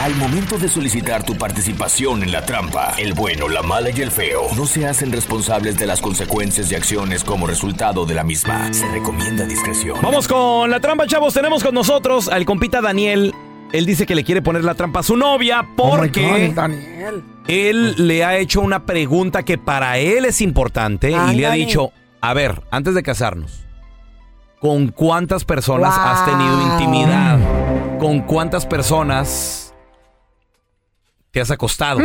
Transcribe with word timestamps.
Al 0.00 0.14
momento 0.14 0.56
de 0.56 0.66
solicitar 0.66 1.24
tu 1.24 1.36
participación 1.36 2.22
en 2.22 2.32
la 2.32 2.46
trampa, 2.46 2.94
el 2.96 3.12
bueno, 3.12 3.50
la 3.50 3.60
mala 3.60 3.90
y 3.90 4.00
el 4.00 4.10
feo 4.10 4.46
no 4.56 4.64
se 4.64 4.86
hacen 4.86 5.12
responsables 5.12 5.76
de 5.76 5.84
las 5.86 6.00
consecuencias 6.00 6.72
y 6.72 6.74
acciones 6.74 7.22
como 7.22 7.46
resultado 7.46 8.06
de 8.06 8.14
la 8.14 8.24
misma. 8.24 8.72
Se 8.72 8.88
recomienda 8.88 9.44
discreción. 9.44 9.98
Vamos 10.00 10.26
con 10.26 10.70
la 10.70 10.80
trampa, 10.80 11.06
chavos. 11.06 11.34
Tenemos 11.34 11.62
con 11.62 11.74
nosotros 11.74 12.28
al 12.28 12.46
compita 12.46 12.80
Daniel. 12.80 13.34
Él 13.74 13.84
dice 13.84 14.06
que 14.06 14.14
le 14.14 14.24
quiere 14.24 14.40
poner 14.40 14.64
la 14.64 14.74
trampa 14.74 15.00
a 15.00 15.02
su 15.02 15.18
novia 15.18 15.68
Oh 15.76 15.90
porque 15.98 16.48
God, 16.48 16.54
Daniel. 16.54 17.22
él 17.46 17.94
le 18.08 18.24
ha 18.24 18.38
hecho 18.38 18.62
una 18.62 18.86
pregunta 18.86 19.42
que 19.42 19.58
para 19.58 19.98
él 19.98 20.24
es 20.24 20.40
importante 20.40 21.10
y 21.10 21.36
le 21.36 21.46
ha 21.46 21.52
dicho, 21.52 21.92
a 22.22 22.32
ver, 22.32 22.62
antes 22.70 22.94
de 22.94 23.02
casarnos, 23.02 23.66
¿con 24.60 24.88
cuántas 24.88 25.44
personas 25.44 25.94
has 25.94 26.24
tenido 26.24 26.72
intimidad? 26.72 27.38
¿Con 27.98 28.20
cuántas 28.20 28.64
personas 28.64 29.69
te 31.30 31.40
has 31.40 31.50
acostado? 31.50 32.00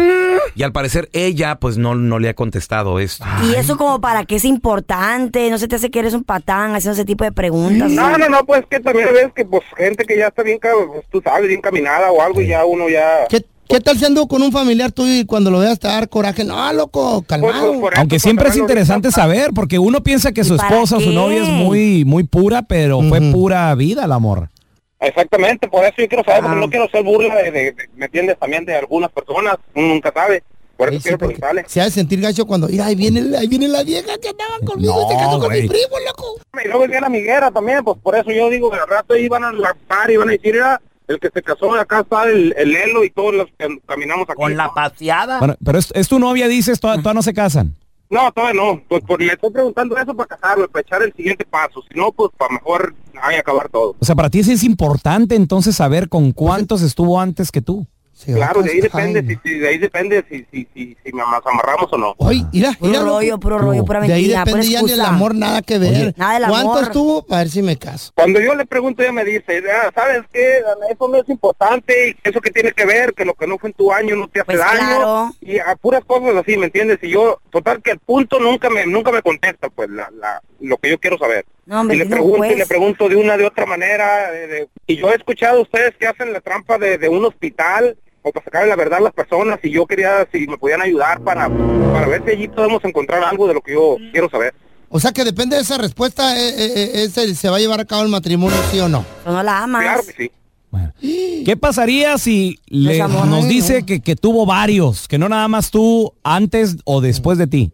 Y 0.55 0.63
al 0.63 0.71
parecer 0.71 1.09
ella 1.13 1.55
pues 1.55 1.77
no, 1.77 1.95
no 1.95 2.19
le 2.19 2.29
ha 2.29 2.33
contestado 2.33 2.99
esto. 2.99 3.25
Y 3.49 3.55
eso 3.55 3.77
como 3.77 3.99
para 4.01 4.25
qué 4.25 4.35
es 4.35 4.45
importante, 4.45 5.49
no 5.49 5.57
se 5.57 5.67
te 5.67 5.75
hace 5.75 5.89
que 5.89 5.99
eres 5.99 6.13
un 6.13 6.23
patán 6.23 6.75
haciendo 6.75 6.93
ese 6.93 7.05
tipo 7.05 7.23
de 7.23 7.31
preguntas. 7.31 7.89
No, 7.91 8.17
no, 8.17 8.29
no, 8.29 8.45
pues 8.45 8.63
que 8.69 8.79
también 8.79 9.09
ves 9.13 9.31
que 9.35 9.45
pues 9.45 9.63
gente 9.77 10.05
que 10.05 10.17
ya 10.17 10.27
está 10.27 10.43
bien, 10.43 10.59
pues, 10.61 11.05
tú 11.11 11.21
sabes, 11.23 11.47
bien 11.47 11.61
caminada 11.61 12.11
o 12.11 12.21
algo 12.21 12.41
y 12.41 12.47
ya 12.47 12.65
uno 12.65 12.87
ya... 12.89 13.25
¿Qué, 13.29 13.43
qué 13.67 13.79
tal 13.79 13.97
si 13.97 14.05
ando 14.05 14.27
con 14.27 14.41
un 14.43 14.51
familiar 14.51 14.91
tuyo 14.91 15.13
y 15.13 15.25
cuando 15.25 15.49
lo 15.49 15.59
veas 15.59 15.79
te 15.79 15.87
dar 15.87 16.07
coraje? 16.07 16.43
No, 16.43 16.71
loco, 16.73 17.23
Pues, 17.23 17.27
calmado. 17.27 17.67
pues, 17.69 17.79
por 17.79 17.93
eso, 17.93 17.99
Aunque 18.01 18.15
pues, 18.15 18.21
siempre 18.21 18.49
es 18.49 18.57
interesante 18.57 19.11
saber, 19.11 19.51
porque 19.55 19.79
uno 19.79 20.03
piensa 20.03 20.31
que 20.31 20.41
¿Y 20.41 20.45
su 20.45 20.55
esposa 20.55 20.97
o 20.97 20.99
su 20.99 21.11
novia 21.11 21.43
es 21.43 21.49
muy, 21.49 22.05
muy 22.05 22.23
pura, 22.23 22.61
pero 22.63 23.01
fue 23.01 23.19
pura 23.31 23.73
vida 23.75 24.05
el 24.05 24.11
amor. 24.11 24.49
Exactamente, 24.99 25.67
por 25.67 25.83
eso 25.83 25.95
yo 25.97 26.07
quiero 26.07 26.23
saber, 26.23 26.41
porque 26.41 26.55
Ah. 26.57 26.59
no 26.61 26.69
quiero 26.69 26.89
ser 26.89 27.03
burla 27.03 27.35
de, 27.35 27.51
de- 27.51 27.71
de- 27.73 27.89
¿me 27.95 28.05
entiendes? 28.05 28.37
También 28.39 28.65
de 28.65 28.75
algunas 28.75 29.11
personas, 29.11 29.57
uno 29.73 29.87
nunca 29.89 30.11
sabe. 30.13 30.43
Por 30.77 30.89
eso 30.89 30.97
sí, 30.97 31.03
quiero 31.03 31.17
preguntarle. 31.19 31.63
se 31.67 31.79
ha 31.79 31.85
de 31.85 31.91
sentir 31.91 32.19
gacho 32.19 32.45
cuando, 32.45 32.67
mira, 32.67 32.85
ahí 32.87 32.95
viene, 32.95 33.37
ahí 33.37 33.47
viene 33.47 33.67
la 33.69 33.81
vieja 33.83 34.17
que 34.21 34.29
andaba 34.29 34.59
conmigo, 34.65 34.93
No, 34.93 35.07
se 35.09 35.15
casó 35.15 35.39
con 35.39 35.51
mi 35.53 35.67
primo, 35.67 35.95
loco. 36.05 36.39
Y 36.61 36.67
luego 36.67 36.79
viene 36.81 36.99
la 37.01 37.09
miguera 37.09 37.49
también, 37.51 37.81
pues 37.83 37.97
por 38.03 38.15
eso 38.15 38.29
yo 38.31 38.49
digo, 38.49 38.73
al 38.73 38.87
rato 38.87 39.13
van 39.29 39.43
a 39.45 39.53
la 39.53 39.73
par 39.87 40.11
y 40.11 40.17
van 40.17 40.27
a 40.29 40.31
decir, 40.33 40.53
mira, 40.53 40.81
el 41.07 41.19
que 41.19 41.29
se 41.33 41.41
casó, 41.43 41.73
acá 41.75 42.01
está 42.01 42.23
el, 42.25 42.53
el 42.57 42.71
Lelo 42.71 43.03
y 43.05 43.09
todos 43.09 43.33
los 43.33 43.47
que 43.57 43.77
caminamos 43.85 44.25
aquí. 44.29 44.35
Con 44.35 44.57
la 44.57 44.65
¿no? 44.65 44.73
paseada. 44.73 45.39
Bueno, 45.39 45.55
pero 45.63 45.77
es, 45.77 45.91
es 45.95 46.09
tu 46.09 46.19
novia, 46.19 46.47
dices, 46.49 46.79
todavía 46.79 47.13
no 47.13 47.21
se 47.21 47.33
casan. 47.33 47.73
No, 48.09 48.31
todavía 48.31 48.61
no, 48.61 48.81
pues, 48.87 49.03
pues 49.05 49.19
le 49.19 49.33
estoy 49.33 49.51
preguntando 49.51 49.97
eso 49.97 50.15
para 50.15 50.27
casarme, 50.27 50.67
para 50.67 50.81
echar 50.81 51.01
el 51.01 51.13
siguiente 51.13 51.45
paso, 51.45 51.81
si 51.89 51.97
no, 51.97 52.11
pues 52.11 52.31
para 52.37 52.53
mejor 52.53 52.93
ay, 53.21 53.37
acabar 53.37 53.69
todo. 53.69 53.95
O 53.99 54.05
sea, 54.05 54.15
para 54.15 54.29
ti 54.29 54.43
sí 54.43 54.51
es 54.51 54.63
importante 54.63 55.35
entonces 55.35 55.75
saber 55.75 56.09
con 56.09 56.31
cuántos 56.31 56.81
estuvo 56.81 57.19
antes 57.19 57.51
que 57.51 57.61
tú. 57.61 57.87
Se 58.25 58.33
Claro, 58.33 58.61
de 58.63 58.71
ahí 58.71 58.81
depende, 58.81 59.21
si, 59.21 59.39
si- 59.49 59.59
de 59.59 59.67
ahí 59.67 59.77
depende 59.77 60.25
si, 60.29 60.45
si, 60.51 60.67
si, 60.73 60.97
si 61.03 61.11
nos 61.11 61.27
amarramos 61.45 61.91
o 61.93 61.97
no. 61.97 62.15
Oye, 62.17 62.43
mira, 62.51 62.71
Puro 62.79 62.89
mira, 62.91 63.03
rollo, 63.03 63.37
puro 63.39 63.57
rollo, 63.59 63.85
pura 63.85 63.99
De 64.01 64.13
ahí 64.13 64.21
mentira, 64.23 64.43
pura 64.45 64.51
depende 64.57 64.67
ya 64.73 64.79
ni 64.81 64.85
el 64.85 64.91
excusa. 64.99 65.09
amor, 65.15 65.35
nada 65.35 65.61
que 65.61 65.77
ver. 65.77 65.91
Oye, 65.91 66.13
nada 66.17 66.39
del 66.39 66.49
¿Cuánto 66.49 66.71
amor. 66.71 66.83
estuvo? 66.83 67.21
Para 67.25 67.41
ver 67.43 67.49
si 67.51 67.61
me 67.61 67.77
caso. 67.77 68.11
Cuando 68.15 68.39
yo 68.39 68.55
le 68.55 68.65
pregunto, 68.65 69.03
ella 69.03 69.11
me 69.11 69.23
dice, 69.23 69.61
"Ah, 69.71 69.91
¿sabes 69.93 70.23
qué? 70.33 70.57
Eso 70.91 71.07
no 71.07 71.17
es 71.17 71.29
importante, 71.29 72.09
y 72.09 72.27
eso 72.27 72.41
que 72.41 72.49
tiene 72.51 72.71
que 72.71 72.85
ver, 72.85 73.13
que 73.13 73.25
lo 73.25 73.33
que 73.35 73.45
no 73.45 73.57
fue 73.59 73.69
en 73.69 73.73
tu 73.75 73.91
año 73.91 74.15
no 74.15 74.27
te 74.27 74.39
hace 74.39 74.45
Pues 74.47 74.59
daño. 74.59 74.79
claro. 74.79 75.31
Y 75.41 75.59
a 75.59 75.75
puras 75.75 76.03
cosas 76.05 76.35
así, 76.35 76.57
¿me 76.57 76.65
entiendes? 76.65 76.97
Y 77.03 77.09
yo, 77.09 77.39
total 77.51 77.81
que 77.83 77.91
el 77.91 77.99
punto 77.99 78.39
nunca 78.39 78.69
me 78.69 78.85
nunca 78.87 79.11
me 79.11 79.21
contesta, 79.21 79.69
pues, 79.69 79.89
la, 79.89 80.09
la, 80.19 80.41
lo 80.61 80.77
que 80.77 80.89
yo 80.89 80.99
quiero 80.99 81.17
saber. 81.19 81.45
No, 81.67 81.81
hombre, 81.81 81.95
y 81.95 81.99
le 81.99 82.05
no, 82.05 82.11
pregunto 82.11 82.37
y 82.45 82.49
pues. 82.49 82.57
le 82.57 82.65
pregunto 82.65 83.09
de 83.09 83.15
una 83.15 83.37
de 83.37 83.45
otra 83.45 83.65
manera. 83.65 84.31
de- 84.31 84.47
de- 84.47 84.69
y 84.87 84.97
yo 84.97 85.11
he 85.11 85.15
escuchado 85.15 85.59
a 85.59 85.61
ustedes 85.61 85.95
que 85.97 86.07
hacen 86.07 86.31
la 86.31 86.39
trampa 86.41 86.77
de, 86.77 86.97
de 86.97 87.09
un 87.09 87.25
hospital 87.25 87.97
o 88.27 88.31
para 88.31 88.43
sacar 88.43 88.67
la 88.67 88.75
verdad 88.75 88.97
a 88.97 89.03
las 89.03 89.13
personas 89.13 89.59
y 89.61 89.69
yo 89.69 89.85
quería 89.85 90.27
si 90.31 90.47
me 90.47 90.57
podían 90.57 90.81
ayudar 90.81 91.21
para, 91.21 91.47
para 91.93 92.07
ver 92.07 92.23
si 92.25 92.31
allí 92.31 92.47
podemos 92.47 92.83
encontrar 92.83 93.23
algo 93.23 93.47
de 93.47 93.53
lo 93.53 93.61
que 93.61 93.73
yo 93.73 93.97
quiero 94.11 94.27
saber. 94.31 94.53
O 94.89 94.99
sea 94.99 95.11
que 95.11 95.23
depende 95.23 95.55
de 95.55 95.61
esa 95.61 95.77
respuesta, 95.77 96.35
eh, 96.39 96.49
eh, 96.49 96.73
eh, 96.75 96.91
es 97.03 97.17
el- 97.19 97.35
se 97.35 97.49
va 97.49 97.57
a 97.57 97.59
llevar 97.59 97.79
a 97.81 97.85
cabo 97.85 98.01
el 98.01 98.09
matrimonio, 98.09 98.57
sí 98.71 98.79
o 98.79 98.89
no. 98.89 99.05
No 99.25 99.43
la 99.43 99.63
amas. 99.63 99.83
Claro 99.83 100.01
que 100.07 100.23
sí. 100.23 100.31
Bueno. 100.71 100.91
¿Qué 100.99 101.55
pasaría 101.59 102.17
si 102.17 102.59
le- 102.67 102.99
amor, 102.99 103.27
nos 103.27 103.43
no. 103.43 103.47
dice 103.49 103.85
que, 103.85 103.99
que 104.01 104.15
tuvo 104.15 104.45
varios, 104.47 105.07
que 105.07 105.19
no 105.19 105.29
nada 105.29 105.47
más 105.47 105.69
tú 105.69 106.11
antes 106.23 106.77
o 106.83 107.01
después 107.01 107.37
de 107.37 107.45
ti? 107.45 107.71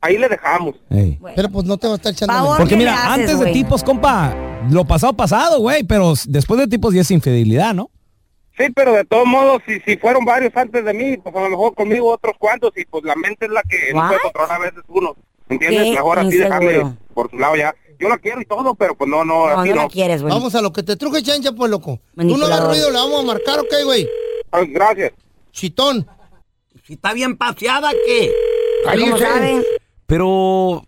Ahí 0.00 0.18
le 0.18 0.28
dejamos. 0.28 0.74
Bueno. 0.90 1.18
Pero 1.36 1.48
pues 1.50 1.64
no 1.66 1.76
te 1.78 1.86
va 1.86 1.94
a 1.94 1.96
estar 1.96 2.12
echando 2.12 2.34
Favor. 2.34 2.56
Porque 2.58 2.70
¿qué 2.74 2.76
mira, 2.78 2.94
haces, 2.94 3.30
antes 3.30 3.40
de 3.40 3.52
tipos, 3.52 3.82
compa, 3.84 4.34
lo 4.70 4.84
pasado 4.84 5.12
pasado, 5.14 5.60
güey, 5.60 5.84
pero 5.84 6.14
después 6.26 6.58
de 6.60 6.66
tipos 6.66 6.92
ya 6.94 7.00
es 7.02 7.10
infidelidad, 7.10 7.74
¿no? 7.74 7.90
Sí, 8.58 8.64
pero 8.74 8.92
de 8.94 9.04
todos 9.04 9.26
modos, 9.26 9.62
si, 9.66 9.80
si 9.80 9.96
fueron 9.98 10.24
varios 10.24 10.56
antes 10.56 10.84
de 10.84 10.94
mí, 10.94 11.16
pues 11.18 11.34
a 11.36 11.40
lo 11.42 11.50
mejor 11.50 11.74
conmigo 11.74 12.10
otros 12.12 12.34
cuantos 12.38 12.72
y 12.76 12.84
pues 12.86 13.04
la 13.04 13.14
mente 13.14 13.46
es 13.46 13.52
la 13.52 13.62
que 13.62 13.92
no 13.92 14.06
puede 14.08 14.20
controlar 14.22 14.52
a 14.52 14.58
veces 14.64 14.82
uno. 14.88 15.14
¿Entiendes? 15.48 15.84
Qué 15.84 15.90
Mejor 15.92 16.18
así 16.18 16.26
inseguro. 16.36 16.60
dejarle 16.60 16.96
por 17.14 17.30
su 17.30 17.38
lado 17.38 17.56
ya. 17.56 17.74
Yo 17.98 18.08
la 18.08 18.18
quiero 18.18 18.40
y 18.40 18.44
todo, 18.44 18.74
pero 18.74 18.94
pues 18.94 19.08
no, 19.08 19.24
no, 19.24 19.46
No, 19.48 19.60
así 19.60 19.68
no 19.70 19.76
no. 19.76 19.82
la 19.82 19.88
quieres, 19.88 20.22
güey. 20.22 20.32
Vamos 20.34 20.54
a 20.54 20.60
lo 20.62 20.72
que 20.72 20.82
te 20.82 20.96
truje 20.96 21.22
chancha, 21.22 21.52
pues, 21.52 21.70
loco. 21.70 22.00
Tú 22.16 22.36
no 22.36 22.46
hagas 22.46 22.66
ruido, 22.66 22.90
le 22.90 22.96
vamos 22.98 23.20
a 23.20 23.26
marcar, 23.26 23.60
¿ok, 23.60 23.72
güey? 23.84 24.08
Ah, 24.52 24.62
Gracias. 24.66 25.12
Chitón. 25.52 26.06
Si 26.84 26.94
está 26.94 27.12
bien 27.14 27.36
paseada, 27.36 27.90
¿qué? 28.06 28.30
¿Cómo 28.98 29.18
saben? 29.18 29.62
Pero, 30.06 30.82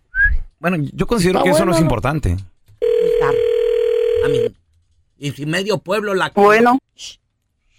bueno, 0.58 0.76
yo 0.92 1.06
considero 1.06 1.38
Está 1.38 1.50
que 1.50 1.56
eso 1.56 1.64
no 1.64 1.72
es 1.72 1.80
importante. 1.80 2.36
A 4.24 4.28
mí. 4.28 4.38
Y 5.18 5.30
si 5.32 5.46
medio 5.46 5.78
pueblo 5.78 6.14
la... 6.14 6.30
Bueno. 6.34 6.78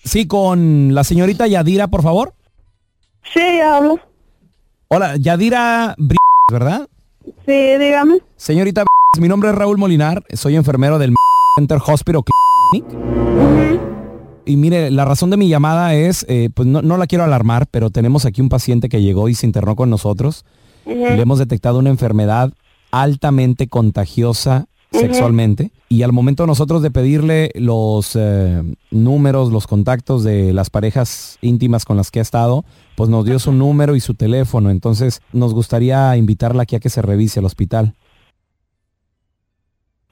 Sí, 0.03 0.27
con 0.27 0.93
la 0.93 1.03
señorita 1.03 1.47
Yadira, 1.47 1.87
por 1.87 2.01
favor. 2.03 2.33
Sí, 3.33 3.59
hablo. 3.59 3.99
Hola, 4.87 5.17
Yadira 5.17 5.95
¿verdad? 6.51 6.87
Sí, 7.45 7.77
dígame. 7.77 8.19
Señorita, 8.35 8.85
mi 9.19 9.27
nombre 9.27 9.49
es 9.49 9.55
Raúl 9.55 9.77
Molinar, 9.77 10.23
soy 10.33 10.55
enfermero 10.55 10.97
del 10.97 11.13
Center 11.55 11.79
Hospital 11.85 12.23
Clinic. 12.71 12.99
Y 14.45 14.57
mire, 14.57 14.89
la 14.89 15.05
razón 15.05 15.29
de 15.29 15.37
mi 15.37 15.47
llamada 15.47 15.93
es, 15.93 16.25
eh, 16.27 16.49
pues 16.53 16.67
no, 16.67 16.81
no 16.81 16.97
la 16.97 17.05
quiero 17.05 17.23
alarmar, 17.23 17.67
pero 17.67 17.91
tenemos 17.91 18.25
aquí 18.25 18.41
un 18.41 18.49
paciente 18.49 18.89
que 18.89 19.01
llegó 19.01 19.29
y 19.29 19.35
se 19.35 19.45
internó 19.45 19.75
con 19.75 19.91
nosotros. 19.91 20.43
Le 20.85 21.21
hemos 21.21 21.37
detectado 21.37 21.77
una 21.77 21.91
enfermedad 21.91 22.51
altamente 22.89 23.67
contagiosa 23.67 24.68
sexualmente. 24.91 25.71
Y 25.87 26.03
al 26.03 26.11
momento 26.13 26.45
nosotros 26.47 26.81
de 26.81 26.91
pedirle 26.91 27.51
los 27.55 28.15
eh, 28.15 28.61
números, 28.91 29.51
los 29.51 29.65
contactos 29.67 30.23
de 30.23 30.53
las 30.53 30.69
parejas 30.69 31.37
íntimas 31.41 31.85
con 31.85 31.97
las 31.97 32.11
que 32.11 32.19
ha 32.19 32.21
estado, 32.21 32.63
pues 32.95 33.09
nos 33.09 33.25
dio 33.25 33.39
su 33.39 33.51
número 33.51 33.95
y 33.95 33.99
su 33.99 34.13
teléfono. 34.13 34.69
Entonces 34.69 35.21
nos 35.33 35.53
gustaría 35.53 36.15
invitarla 36.17 36.63
aquí 36.63 36.75
a 36.75 36.79
que 36.79 36.89
se 36.89 37.01
revise 37.01 37.39
al 37.39 37.45
hospital. 37.45 37.95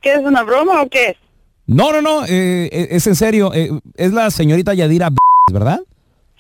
¿Qué 0.01 0.13
es 0.13 0.19
una 0.23 0.43
broma 0.43 0.81
o 0.83 0.89
qué 0.89 1.09
es? 1.09 1.15
No, 1.65 1.91
no, 1.91 2.01
no, 2.01 2.23
eh, 2.25 2.69
eh, 2.71 2.87
es 2.91 3.07
en 3.07 3.15
serio. 3.15 3.51
eh, 3.53 3.69
es 3.95 4.13
la 4.13 4.31
señorita 4.31 4.73
Yadira, 4.73 5.09
¿verdad? 5.51 5.81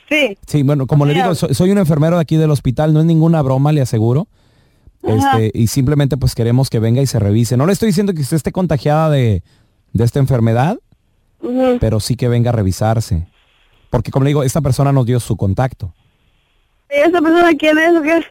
Sí. 0.09 0.37
Sí, 0.47 0.63
bueno, 0.63 0.87
como 0.87 1.05
le 1.05 1.13
digo, 1.13 1.35
so- 1.35 1.53
soy 1.53 1.71
un 1.71 1.77
enfermero 1.79 2.15
de 2.15 2.21
aquí 2.21 2.37
del 2.37 2.49
hospital, 2.51 2.93
no 2.93 3.01
es 3.01 3.05
ninguna 3.05 3.41
broma, 3.41 3.73
le 3.73 3.81
aseguro. 3.81 4.27
Este, 5.07 5.51
y 5.53 5.67
simplemente 5.67 6.17
pues 6.17 6.35
queremos 6.35 6.69
que 6.69 6.79
venga 6.79 7.01
y 7.01 7.07
se 7.07 7.19
revise. 7.19 7.57
No 7.57 7.65
le 7.65 7.73
estoy 7.73 7.87
diciendo 7.87 8.13
que 8.13 8.21
usted 8.21 8.37
esté 8.37 8.51
contagiada 8.51 9.09
de, 9.09 9.43
de 9.93 10.03
esta 10.03 10.19
enfermedad, 10.19 10.77
pero 11.79 11.99
sí 11.99 12.15
que 12.15 12.27
venga 12.27 12.49
a 12.49 12.53
revisarse. 12.53 13.27
Porque 13.89 14.11
como 14.11 14.25
le 14.25 14.29
digo, 14.29 14.43
esta 14.43 14.61
persona 14.61 14.91
nos 14.91 15.05
dio 15.05 15.19
su 15.19 15.37
contacto. 15.37 15.93
¿Y 16.89 16.99
esa 16.99 17.21
persona 17.21 17.53
quién 17.57 17.77
es 17.77 17.95
o 17.95 18.01
qué? 18.01 18.23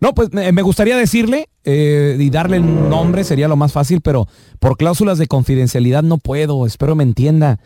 No, 0.00 0.14
pues 0.14 0.32
me 0.32 0.52
me 0.52 0.62
gustaría 0.62 0.96
decirle 0.96 1.48
eh, 1.64 2.16
y 2.18 2.30
darle 2.30 2.58
el 2.58 2.88
nombre 2.88 3.24
sería 3.24 3.48
lo 3.48 3.56
más 3.56 3.72
fácil, 3.72 4.00
pero 4.02 4.28
por 4.58 4.76
cláusulas 4.76 5.18
de 5.18 5.26
confidencialidad 5.26 6.02
no 6.02 6.18
puedo, 6.18 6.66
espero 6.66 6.94
me 6.94 7.02
entienda. 7.02 7.60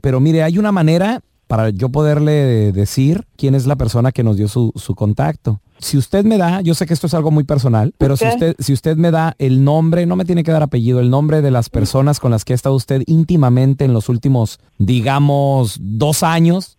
Pero 0.00 0.20
mire, 0.20 0.42
hay 0.42 0.58
una 0.58 0.72
manera 0.72 1.20
para 1.46 1.70
yo 1.70 1.90
poderle 1.90 2.72
decir 2.72 3.26
quién 3.36 3.54
es 3.54 3.66
la 3.66 3.76
persona 3.76 4.12
que 4.12 4.24
nos 4.24 4.36
dio 4.36 4.48
su, 4.48 4.72
su 4.76 4.94
contacto. 4.94 5.60
Si 5.84 5.98
usted 5.98 6.24
me 6.24 6.38
da, 6.38 6.62
yo 6.62 6.72
sé 6.72 6.86
que 6.86 6.94
esto 6.94 7.08
es 7.08 7.12
algo 7.12 7.30
muy 7.30 7.44
personal, 7.44 7.92
pero 7.98 8.16
si 8.16 8.26
usted, 8.26 8.56
si 8.58 8.72
usted 8.72 8.96
me 8.96 9.10
da 9.10 9.36
el 9.38 9.64
nombre, 9.64 10.06
no 10.06 10.16
me 10.16 10.24
tiene 10.24 10.42
que 10.42 10.50
dar 10.50 10.62
apellido, 10.62 10.98
el 10.98 11.10
nombre 11.10 11.42
de 11.42 11.50
las 11.50 11.68
personas 11.68 12.20
con 12.20 12.30
las 12.30 12.46
que 12.46 12.54
ha 12.54 12.56
estado 12.56 12.74
usted 12.74 13.02
íntimamente 13.04 13.84
en 13.84 13.92
los 13.92 14.08
últimos, 14.08 14.60
digamos, 14.78 15.76
dos 15.78 16.22
años, 16.22 16.78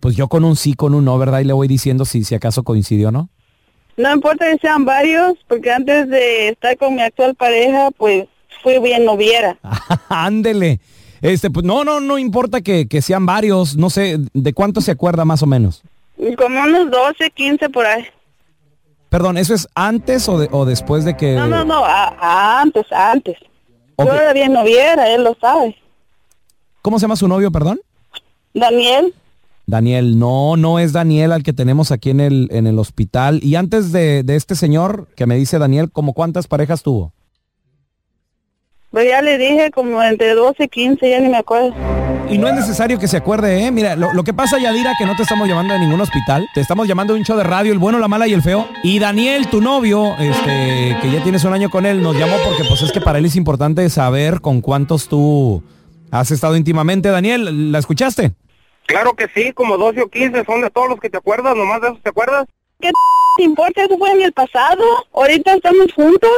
pues 0.00 0.16
yo 0.16 0.26
con 0.26 0.42
un 0.42 0.56
sí, 0.56 0.74
con 0.74 0.94
un 0.94 1.04
no, 1.04 1.16
¿verdad? 1.16 1.38
Y 1.38 1.44
le 1.44 1.52
voy 1.52 1.68
diciendo 1.68 2.04
si, 2.04 2.24
si 2.24 2.34
acaso 2.34 2.64
coincidió 2.64 3.10
o 3.10 3.12
no. 3.12 3.28
No 3.96 4.12
importa 4.12 4.50
que 4.50 4.58
sean 4.58 4.84
varios, 4.84 5.34
porque 5.46 5.70
antes 5.70 6.08
de 6.08 6.48
estar 6.48 6.76
con 6.76 6.96
mi 6.96 7.02
actual 7.02 7.36
pareja, 7.36 7.92
pues 7.96 8.26
fui 8.64 8.80
bien 8.80 9.04
noviera. 9.04 9.56
Ándele. 10.08 10.80
Este, 11.22 11.50
pues 11.50 11.64
no, 11.64 11.84
no, 11.84 12.00
no 12.00 12.18
importa 12.18 12.62
que, 12.62 12.88
que 12.88 13.00
sean 13.00 13.26
varios, 13.26 13.76
no 13.76 13.90
sé, 13.90 14.18
¿de 14.32 14.52
cuánto 14.52 14.80
se 14.80 14.90
acuerda 14.90 15.24
más 15.24 15.44
o 15.44 15.46
menos? 15.46 15.84
Como 16.36 16.60
unos 16.62 16.90
12, 16.90 17.30
15 17.30 17.68
por 17.70 17.86
ahí. 17.86 18.04
Perdón, 19.08 19.36
¿eso 19.38 19.54
es 19.54 19.68
antes 19.74 20.28
o, 20.28 20.38
de- 20.38 20.48
o 20.50 20.64
después 20.64 21.04
de 21.04 21.16
que... 21.16 21.34
No, 21.34 21.46
no, 21.46 21.64
no, 21.64 21.84
a- 21.84 22.14
a 22.18 22.60
antes, 22.60 22.84
antes. 22.92 23.36
Ok. 23.96 24.06
Yo 24.08 24.14
era 24.14 24.32
bien 24.32 24.52
noviera, 24.52 25.08
él 25.14 25.24
lo 25.24 25.36
sabe. 25.40 25.76
¿Cómo 26.82 26.98
se 26.98 27.04
llama 27.04 27.16
su 27.16 27.28
novio, 27.28 27.50
perdón? 27.50 27.80
Daniel, 28.52 29.14
Daniel, 29.66 30.18
no, 30.18 30.56
no 30.58 30.78
es 30.78 30.92
Daniel 30.92 31.32
al 31.32 31.42
que 31.42 31.54
tenemos 31.54 31.90
aquí 31.90 32.10
en 32.10 32.20
el, 32.20 32.48
en 32.52 32.66
el 32.66 32.78
hospital. 32.78 33.40
Y 33.42 33.54
antes 33.54 33.92
de, 33.92 34.22
de 34.22 34.36
este 34.36 34.54
señor 34.56 35.08
que 35.16 35.24
me 35.26 35.36
dice 35.36 35.58
Daniel, 35.58 35.90
¿como 35.90 36.12
cuántas 36.12 36.46
parejas 36.46 36.82
tuvo? 36.82 37.13
Pues 38.94 39.08
ya 39.08 39.22
le 39.22 39.38
dije 39.38 39.72
como 39.72 40.00
entre 40.04 40.34
12 40.34 40.62
y 40.62 40.68
15, 40.68 41.10
ya 41.10 41.18
ni 41.18 41.28
me 41.28 41.38
acuerdo. 41.38 41.74
Y 42.30 42.38
no 42.38 42.46
es 42.46 42.54
necesario 42.54 42.96
que 42.96 43.08
se 43.08 43.16
acuerde, 43.16 43.64
¿eh? 43.64 43.72
Mira, 43.72 43.96
lo, 43.96 44.12
lo 44.12 44.22
que 44.22 44.32
pasa, 44.32 44.56
Yadira, 44.56 44.92
que 44.96 45.04
no 45.04 45.16
te 45.16 45.24
estamos 45.24 45.48
llamando 45.48 45.74
de 45.74 45.80
ningún 45.80 46.00
hospital. 46.00 46.46
Te 46.54 46.60
estamos 46.60 46.86
llamando 46.86 47.12
de 47.12 47.18
un 47.18 47.24
show 47.24 47.36
de 47.36 47.42
radio, 47.42 47.72
el 47.72 47.80
bueno, 47.80 47.98
la 47.98 48.06
mala 48.06 48.28
y 48.28 48.32
el 48.32 48.40
feo. 48.40 48.68
Y 48.84 49.00
Daniel, 49.00 49.48
tu 49.48 49.60
novio, 49.60 50.14
este, 50.20 50.96
que 51.02 51.10
ya 51.10 51.20
tienes 51.24 51.42
un 51.42 51.52
año 51.52 51.70
con 51.70 51.86
él, 51.86 52.04
nos 52.04 52.16
llamó 52.16 52.36
porque 52.44 52.62
pues 52.68 52.82
es 52.82 52.92
que 52.92 53.00
para 53.00 53.18
él 53.18 53.24
es 53.24 53.34
importante 53.34 53.90
saber 53.90 54.40
con 54.40 54.60
cuántos 54.60 55.08
tú 55.08 55.60
has 56.12 56.30
estado 56.30 56.56
íntimamente. 56.56 57.08
Daniel, 57.08 57.72
¿la 57.72 57.80
escuchaste? 57.80 58.30
Claro 58.86 59.14
que 59.14 59.26
sí, 59.34 59.52
como 59.52 59.76
12 59.76 60.02
o 60.02 60.08
15 60.08 60.44
son 60.44 60.60
de 60.60 60.70
todos 60.70 60.88
los 60.88 61.00
que 61.00 61.10
te 61.10 61.18
acuerdas, 61.18 61.56
nomás 61.56 61.80
de 61.80 61.88
esos 61.88 62.00
te 62.00 62.10
acuerdas. 62.10 62.46
¿Qué 62.78 62.92
te 63.38 63.42
importa? 63.42 63.82
Eso 63.82 63.98
fue 63.98 64.12
en 64.12 64.22
el 64.22 64.32
pasado. 64.32 64.84
Ahorita 65.12 65.54
estamos 65.54 65.92
juntos. 65.94 66.30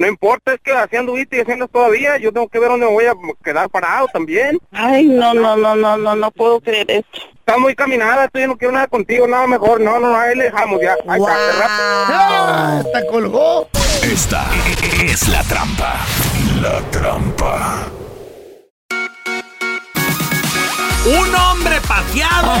No 0.00 0.06
importa, 0.06 0.54
es 0.54 0.60
que 0.62 0.72
así 0.72 0.96
anduviste 0.96 1.36
y 1.36 1.40
haciendo 1.40 1.68
todavía, 1.68 2.16
yo 2.16 2.32
tengo 2.32 2.48
que 2.48 2.58
ver 2.58 2.70
dónde 2.70 2.86
me 2.86 2.92
voy 2.92 3.04
a 3.04 3.12
quedar 3.44 3.68
parado 3.68 4.06
también. 4.10 4.58
Ay, 4.72 5.04
no, 5.04 5.34
no, 5.34 5.58
no, 5.58 5.76
no, 5.76 5.98
no, 5.98 6.16
no 6.16 6.30
puedo 6.30 6.58
creer 6.58 6.90
esto. 6.90 7.20
Estás 7.34 7.58
muy 7.58 7.74
caminada, 7.74 8.26
tú 8.28 8.38
yo 8.38 8.46
no 8.46 8.56
quiero 8.56 8.72
nada 8.72 8.86
contigo, 8.86 9.26
nada 9.26 9.46
mejor, 9.46 9.78
no, 9.78 10.00
no, 10.00 10.08
no, 10.08 10.16
ahí 10.16 10.34
le 10.34 10.44
dejamos 10.44 10.80
ya. 10.80 10.96
Ahí 11.06 11.20
está, 11.20 11.36
rápido. 12.80 12.92
¡Te 12.94 13.06
colgó! 13.08 13.68
Esta 14.02 14.46
es 15.04 15.28
la 15.28 15.42
trampa. 15.42 16.00
La 16.62 16.80
trampa. 16.90 17.84
Un 21.06 21.34
hombre 21.34 21.80
paseado, 21.88 22.52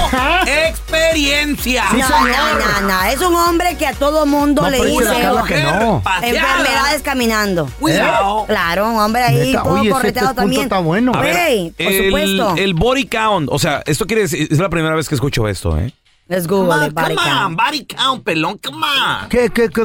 experiencia. 0.46 1.84
no, 1.92 1.98
no, 2.26 2.26
no, 2.26 2.88
no, 2.88 3.02
es 3.04 3.20
un 3.20 3.34
hombre 3.34 3.76
que 3.76 3.86
a 3.86 3.92
todo 3.92 4.24
mundo 4.24 4.62
No, 4.62 4.70
le 4.70 4.82
dice 4.84 5.04
que 5.46 5.62
no. 5.62 6.02
enfermedades 6.22 7.02
caminando. 7.02 7.66
Cuidado. 7.78 8.46
Claro, 8.46 8.88
un 8.90 8.98
hombre 8.98 9.22
ahí 9.22 9.48
Neta, 9.52 9.62
todo 9.62 9.74
oye, 9.80 9.90
correteado 9.90 10.30
este 10.30 10.40
punto 10.40 10.40
también. 10.42 10.62
está 10.62 10.78
bueno. 10.78 11.12
A 11.14 11.20
ver, 11.20 11.34
Güey, 11.34 11.70
por 11.72 11.86
el, 11.92 12.04
supuesto. 12.06 12.54
el 12.56 12.74
body 12.74 13.06
count, 13.06 13.48
o 13.52 13.58
sea, 13.58 13.82
esto 13.86 14.06
quiere 14.06 14.22
decir, 14.22 14.48
es 14.50 14.58
la 14.58 14.70
primera 14.70 14.94
vez 14.94 15.08
que 15.08 15.14
escucho 15.16 15.46
esto, 15.46 15.76
¿eh? 15.78 15.92
Let's 16.28 16.46
Come 16.46 16.62
Google 16.62 16.74
on, 16.80 16.86
it, 16.86 16.92
body 16.94 17.14
come 17.16 17.28
on, 17.30 17.36
count. 17.38 17.58
body 17.60 17.84
count, 17.86 18.24
pelón, 18.24 18.58
come 18.58 18.86
on. 18.86 19.28
¿Qué, 19.28 19.50
qué, 19.50 19.68
qué? 19.68 19.84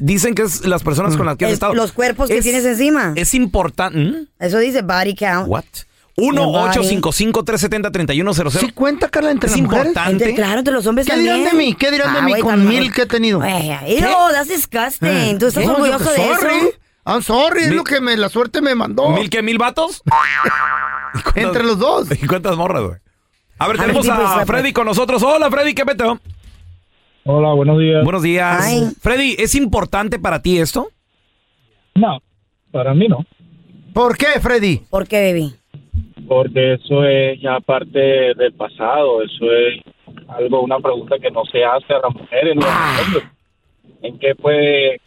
Dicen 0.00 0.34
que 0.34 0.42
es 0.42 0.64
las 0.64 0.82
personas 0.82 1.16
con 1.16 1.26
las 1.26 1.36
que 1.36 1.44
has 1.44 1.50
El- 1.50 1.54
estado. 1.54 1.74
los 1.74 1.92
cuerpos 1.92 2.28
que 2.28 2.38
Es- 2.38 2.44
tienes 2.44 2.64
encima. 2.64 3.12
Es 3.16 3.34
importante. 3.34 4.26
Eso 4.38 4.58
dice 4.58 4.80
body 4.82 5.14
count. 5.14 5.48
What? 5.48 5.64
Your 6.16 6.34
body. 6.34 6.78
1-855-370-3100. 6.78 8.50
¿Sí 8.50 8.70
cuenta, 8.70 9.08
Carla, 9.08 9.30
entre 9.32 9.48
Es 9.48 9.52
las 9.56 9.62
mujeres? 9.62 9.86
importante. 9.88 10.12
Entre- 10.24 10.34
claro, 10.34 10.58
entre 10.60 10.74
los 10.74 10.86
hombres 10.86 11.06
¿Qué 11.06 11.12
también. 11.12 11.36
dirán 11.38 11.50
de 11.52 11.58
mí? 11.58 11.74
¿Qué 11.74 11.90
dirán 11.90 12.12
de 12.12 12.18
Ah, 12.20 12.22
mí 12.22 12.32
con 12.40 12.50
también. 12.50 12.82
mil 12.84 12.92
que 12.92 13.02
he 13.02 13.06
tenido? 13.06 13.38
Güey, 13.38 13.68
no, 14.00 14.30
that's 14.30 14.48
disgusting. 14.48 15.38
¿Tú 15.38 15.46
estás 15.46 15.64
No, 15.66 15.72
orgulloso 15.74 16.10
de 16.10 16.16
sorry. 16.16 16.54
eso? 16.56 16.68
I'm 17.06 17.22
sorry, 17.22 17.64
es 17.64 17.72
lo 17.72 17.84
que 17.84 18.00
me, 18.00 18.16
la 18.16 18.28
suerte 18.30 18.62
me 18.62 18.74
mandó. 18.74 19.10
¿Mil 19.10 19.28
qué? 19.28 19.42
¿Mil 19.42 19.58
vatos? 19.58 20.02
Entre 21.34 21.62
los 21.64 21.78
dos. 21.78 22.08
¿Y 22.22 22.26
cuántas 22.26 22.56
morras, 22.56 22.82
güey? 22.82 22.96
A 23.58 23.68
ver, 23.68 23.76
How 23.76 23.82
tenemos 23.82 24.08
a 24.08 24.32
slept 24.34 24.46
Freddy 24.46 24.72
con 24.72 24.86
nosotros. 24.86 25.22
Hola, 25.22 25.50
Freddy, 25.50 25.74
¿qué 25.74 25.84
peteo? 25.84 26.18
Hola, 27.24 27.52
buenos 27.54 27.78
días. 27.78 28.02
Buenos 28.04 28.22
días. 28.22 28.60
Ay. 28.62 28.90
Freddy, 29.00 29.36
¿es 29.38 29.54
importante 29.54 30.18
para 30.18 30.42
ti 30.42 30.58
esto? 30.58 30.88
No, 31.94 32.18
para 32.72 32.92
mí 32.94 33.06
no, 33.08 33.24
¿Por 33.92 34.16
qué, 34.18 34.40
Freddy? 34.40 34.78
¿Por 34.90 35.06
qué, 35.06 35.30
baby? 35.32 35.54
Porque 36.26 36.74
eso 36.74 37.04
es 37.04 37.40
ya 37.40 37.60
parte 37.60 38.34
del 38.34 38.52
pasado, 38.54 39.22
eso 39.22 39.44
es 39.52 39.82
algo, 40.28 40.62
una 40.62 40.78
pregunta 40.78 41.18
que 41.18 41.30
no 41.30 41.44
se 41.44 41.64
hace 41.64 41.92
a 41.94 42.00
las 42.00 42.14
mujeres. 42.14 42.56
¿En 44.02 44.18
qué 44.18 44.34
puede 44.34 45.00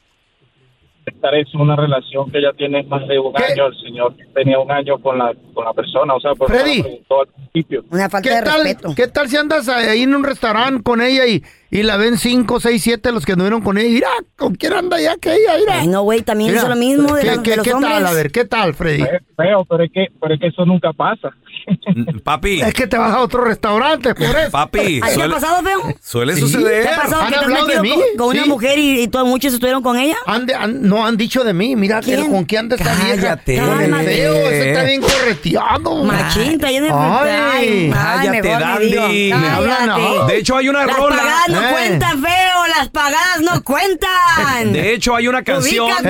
estar 1.05 1.33
eso 1.35 1.57
una 1.57 1.75
relación 1.75 2.29
que 2.31 2.41
ya 2.41 2.51
tiene 2.53 2.83
más 2.83 3.07
de 3.07 3.17
un 3.19 3.33
¿Qué? 3.33 3.43
año? 3.43 3.67
El 3.67 3.79
señor 3.79 4.13
tenía 4.33 4.59
un 4.59 4.71
año 4.71 4.97
con 4.99 5.17
la, 5.17 5.33
con 5.53 5.65
la 5.65 5.73
persona, 5.73 6.13
o 6.15 6.19
sea, 6.19 6.35
por 6.35 6.49
Freddy. 6.49 6.81
al 6.81 7.27
principio. 7.27 7.83
Una 7.89 8.09
falta 8.09 8.29
¿Qué 8.29 8.35
de 8.35 8.41
tal, 8.41 8.63
respeto. 8.63 8.95
¿Qué 8.95 9.07
tal 9.07 9.29
si 9.29 9.37
andas 9.37 9.69
ahí 9.69 10.03
en 10.03 10.15
un 10.15 10.23
restaurante 10.23 10.83
con 10.83 11.01
ella 11.01 11.25
y, 11.25 11.41
y 11.69 11.83
la 11.83 11.97
ven 11.97 12.17
cinco, 12.17 12.59
seis, 12.59 12.81
siete 12.83 13.11
los 13.11 13.25
que 13.25 13.33
anduvieron 13.33 13.61
con 13.61 13.77
ella? 13.77 13.89
Mira, 13.89 14.09
¿con 14.35 14.55
quién 14.55 14.73
anda 14.73 14.99
ya 15.01 15.15
que 15.17 15.33
ella? 15.33 15.57
Mira. 15.59 15.79
Ay, 15.81 15.87
no, 15.87 16.01
güey, 16.03 16.21
también 16.21 16.51
Mira, 16.51 16.61
hizo 16.61 16.69
lo 16.69 16.75
mismo 16.75 17.15
de, 17.15 17.21
¿Qué, 17.23 17.29
de 17.31 17.41
qué- 17.43 17.55
los 17.57 17.63
qué 17.65 17.73
hombres. 17.73 17.93
tal? 17.93 18.05
A 18.07 18.13
ver, 18.13 18.31
¿qué 18.31 18.45
tal, 18.45 18.73
Freddy? 18.73 19.03
Feo, 19.35 19.65
pero 19.69 19.83
es 19.83 19.91
que, 19.93 20.07
pero 20.19 20.33
es 20.33 20.39
que 20.39 20.47
eso 20.47 20.65
nunca 20.65 20.93
pasa. 20.93 21.29
Papi, 22.23 22.61
Es 22.61 22.73
que 22.73 22.87
te 22.87 22.97
vas 22.97 23.13
a 23.13 23.19
otro 23.19 23.43
restaurante, 23.43 24.15
por 24.15 24.25
eso. 24.27 24.51
papi. 24.51 24.79
¿A 24.79 24.83
ti 24.83 24.99
te 25.01 25.05
ha 25.05 25.13
suele- 25.15 25.33
pasado, 25.33 25.63
feo? 25.63 25.79
Suele 26.01 26.35
Sí. 26.35 26.41
suceder. 26.41 26.83
¿Te 26.83 26.89
ha 26.89 26.95
pasado 26.95 27.21
¿Han 27.23 27.27
que 27.27 27.33
te 27.33 27.39
has 27.39 27.43
hablado 27.45 27.65
de 27.67 27.81
mí? 27.81 27.89
con, 27.89 28.01
con 28.27 28.37
una 28.37 28.45
mujer 28.45 28.79
y, 28.79 29.01
y 29.01 29.07
todos 29.09 29.27
muchos 29.27 29.53
estuvieron 29.53 29.83
con 29.83 29.97
ella? 29.97 30.15
Han 30.27 30.45
de- 30.45 30.55
han- 30.55 30.81
no 30.87 31.05
han 31.05 31.17
dicho 31.17 31.43
de 31.43 31.53
mí, 31.53 31.75
mira 31.75 31.99
con 32.01 32.45
quién 32.45 32.59
anda 32.61 32.75
esta 32.77 32.93
vieja. 32.95 33.15
Cállate. 33.21 33.57
Con 33.59 33.69
el 33.71 33.79
Cálmate. 33.79 34.05
feo, 34.05 34.33
ese 34.33 34.69
está 34.69 34.83
bien 34.83 35.01
correteado. 35.01 36.03
Machín, 36.05 36.51
está 36.53 36.71
lleno 36.71 36.85
de 36.85 36.91
Ay, 36.93 37.29
Ay, 37.29 37.91
cállate, 37.93 38.47
Dandy. 38.49 39.33
Me 39.33 39.47
hablan, 39.47 39.77
cállate. 39.89 40.01
¿no? 40.19 40.25
De 40.27 40.37
hecho, 40.37 40.55
hay 40.57 40.69
una 40.69 40.85
rola. 40.87 41.23
No 41.61 41.67
Eh. 41.67 41.71
cuentan, 41.71 42.21
feo. 42.21 42.67
Las 42.77 42.89
pagadas 42.89 43.41
no 43.41 43.63
cuentan. 43.63 44.73
De 44.73 44.93
hecho, 44.93 45.15
hay 45.15 45.27
una 45.27 45.43
canción 45.43 45.85
Ubícate. 45.85 46.09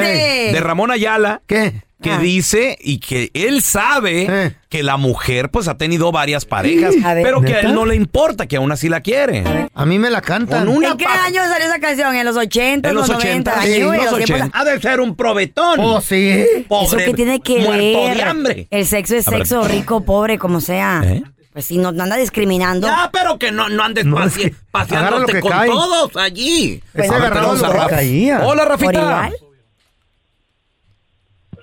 de 0.54 0.60
Ramón 0.60 0.92
Ayala 0.92 1.42
¿Qué? 1.48 1.82
que 2.02 2.12
Ah. 2.12 2.20
dice 2.20 2.78
y 2.80 3.00
que 3.00 3.32
él 3.34 3.62
sabe 3.64 4.28
Eh. 4.30 4.56
que 4.70 4.84
la 4.84 4.98
mujer 4.98 5.50
pues 5.50 5.68
ha 5.68 5.78
tenido 5.78 6.12
varias 6.12 6.46
parejas, 6.46 6.94
ver. 7.02 7.24
pero 7.24 7.42
que 7.42 7.56
a 7.56 7.60
él 7.62 7.74
no 7.74 7.86
le 7.86 7.96
importa, 7.96 8.46
que 8.48 8.58
aún 8.58 8.72
así 8.72 8.90
la 8.90 9.02
quiere. 9.02 9.44
A 9.74 9.86
mí 9.86 9.98
me 9.98 10.10
la 10.10 10.22
cantan. 10.22 10.68
Una 10.68 10.90
¿En 10.90 10.98
qué 10.98 11.06
año 11.06 11.42
salió 11.44 11.68
esa 11.68 11.80
canción? 11.80 12.16
¿En 12.16 12.26
los 12.26 12.36
80, 12.38 12.90
En 12.90 12.96
los 12.96 13.08
90? 13.08 13.52
80, 13.52 13.54
Ay, 13.60 13.74
sí, 13.74 13.82
güey, 13.84 13.98
los 14.02 14.12
los 14.12 14.16
tiempos- 14.26 14.36
80. 14.48 14.60
Ha 14.60 14.66
de 14.66 14.82
ser 14.82 15.00
un 15.00 15.16
probetón. 15.16 15.80
Oh, 15.80 16.02
sí. 16.02 16.44
Pobre, 16.68 16.86
¿Eso 16.88 16.98
qué 16.98 17.14
tiene 17.14 17.40
que 17.42 17.60
muerto 17.62 18.04
ver? 18.08 18.18
de 18.18 18.24
hambre. 18.24 18.68
El 18.72 18.86
sexo 18.86 19.16
es 19.16 19.28
A 19.28 19.32
ver. 19.32 19.40
sexo, 19.48 19.64
rico, 19.68 20.02
pobre, 20.04 20.38
como 20.38 20.60
sea. 20.62 21.02
¿Eh? 21.06 21.24
Pues 21.58 21.66
si 21.66 21.80
no, 21.80 21.92
no 21.92 22.04
anda 22.04 22.18
discriminando. 22.18 22.86
Ya, 22.86 23.10
pero 23.12 23.40
que 23.40 23.52
no, 23.52 23.68
no 23.68 23.82
andes 23.82 24.06
No, 24.06 24.24
es 24.24 24.38
que 24.38 24.54
paseándote 24.70 25.40
con 25.40 25.50
cae. 25.52 25.68
todos 25.68 26.16
allí. 26.16 26.84
Ese 26.94 27.08
A 27.08 27.14
ver, 27.18 27.34
agarraba 27.34 27.56
tenemos 27.58 27.62
lo. 27.64 28.46
Hola, 28.46 28.62
¿Por 28.64 28.72
Rafita. 28.74 29.32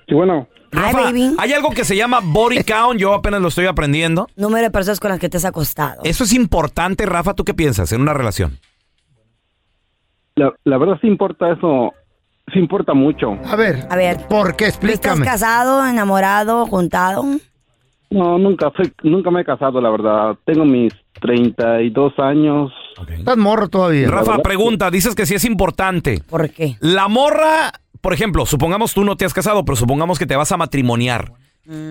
Sí, 0.05 0.13
bueno, 0.13 0.49
Hi, 0.73 0.77
Rafa, 0.77 1.01
baby. 1.03 1.33
hay 1.37 1.53
algo 1.53 1.69
que 1.69 1.85
se 1.85 1.95
llama 1.95 2.19
body 2.21 2.61
count, 2.67 2.99
yo 2.99 3.13
apenas 3.13 3.39
lo 3.39 3.47
estoy 3.47 3.67
aprendiendo. 3.67 4.27
Número 4.35 4.65
de 4.65 4.69
personas 4.71 4.99
con 4.99 5.11
las 5.11 5.19
que 5.21 5.29
te 5.29 5.37
has 5.37 5.45
acostado. 5.45 6.01
Eso 6.03 6.25
es 6.25 6.33
importante, 6.33 7.05
Rafa, 7.05 7.33
¿tú 7.33 7.45
qué 7.45 7.53
piensas 7.53 7.89
en 7.93 8.01
una 8.01 8.13
relación? 8.13 8.59
la, 10.35 10.51
la 10.65 10.77
verdad 10.77 10.95
sí 10.99 11.07
importa 11.07 11.53
eso, 11.53 11.93
sí 12.51 12.59
importa 12.59 12.93
mucho. 12.93 13.37
A 13.45 13.55
ver, 13.55 13.87
A 13.89 13.95
ver, 13.95 14.27
¿por 14.27 14.57
qué? 14.57 14.65
¿tú 14.65 14.71
estás 14.71 14.89
Explícame. 14.89 15.25
casado, 15.25 15.87
enamorado, 15.87 16.65
juntado? 16.65 17.23
No, 18.09 18.37
nunca 18.37 18.71
fui, 18.71 18.91
nunca 19.03 19.31
me 19.31 19.41
he 19.41 19.45
casado, 19.45 19.81
la 19.81 19.89
verdad. 19.89 20.35
Tengo 20.45 20.63
mis 20.65 20.93
32 21.21 22.13
años. 22.19 22.71
Estás 23.09 23.37
morro 23.37 23.67
todavía. 23.67 24.07
Rafa, 24.09 24.37
pregunta, 24.39 24.89
dices 24.91 25.15
que 25.15 25.25
sí 25.25 25.35
es 25.35 25.45
importante. 25.45 26.21
¿Por 26.29 26.49
qué? 26.49 26.75
La 26.79 27.07
morra, 27.07 27.71
por 28.01 28.13
ejemplo, 28.13 28.45
supongamos 28.45 28.93
tú 28.93 29.03
no 29.03 29.15
te 29.17 29.25
has 29.25 29.33
casado, 29.33 29.65
pero 29.65 29.75
supongamos 29.75 30.19
que 30.19 30.25
te 30.25 30.35
vas 30.35 30.51
a 30.51 30.57
matrimoniar. 30.57 31.31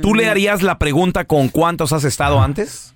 ¿Tú 0.03 0.15
le 0.15 0.29
harías 0.29 0.63
la 0.63 0.79
pregunta 0.79 1.25
con 1.25 1.49
cuántos 1.49 1.93
has 1.93 2.05
estado 2.05 2.41
antes? 2.41 2.91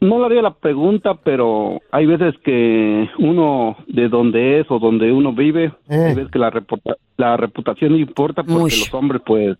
no 0.00 0.20
le 0.20 0.26
haría 0.26 0.42
la 0.42 0.54
pregunta, 0.54 1.14
pero 1.24 1.80
hay 1.90 2.06
veces 2.06 2.32
que 2.44 3.08
uno 3.18 3.76
de 3.88 4.08
donde 4.08 4.60
es 4.60 4.66
o 4.70 4.78
donde 4.78 5.10
uno 5.10 5.32
vive, 5.32 5.72
hay 5.88 6.14
veces 6.14 6.30
que 6.30 6.38
la, 6.38 6.50
reputa- 6.50 6.96
la 7.16 7.36
reputación 7.36 7.96
importa 7.96 8.44
porque 8.44 8.76
los 8.76 8.94
hombres, 8.94 9.22
pues, 9.26 9.56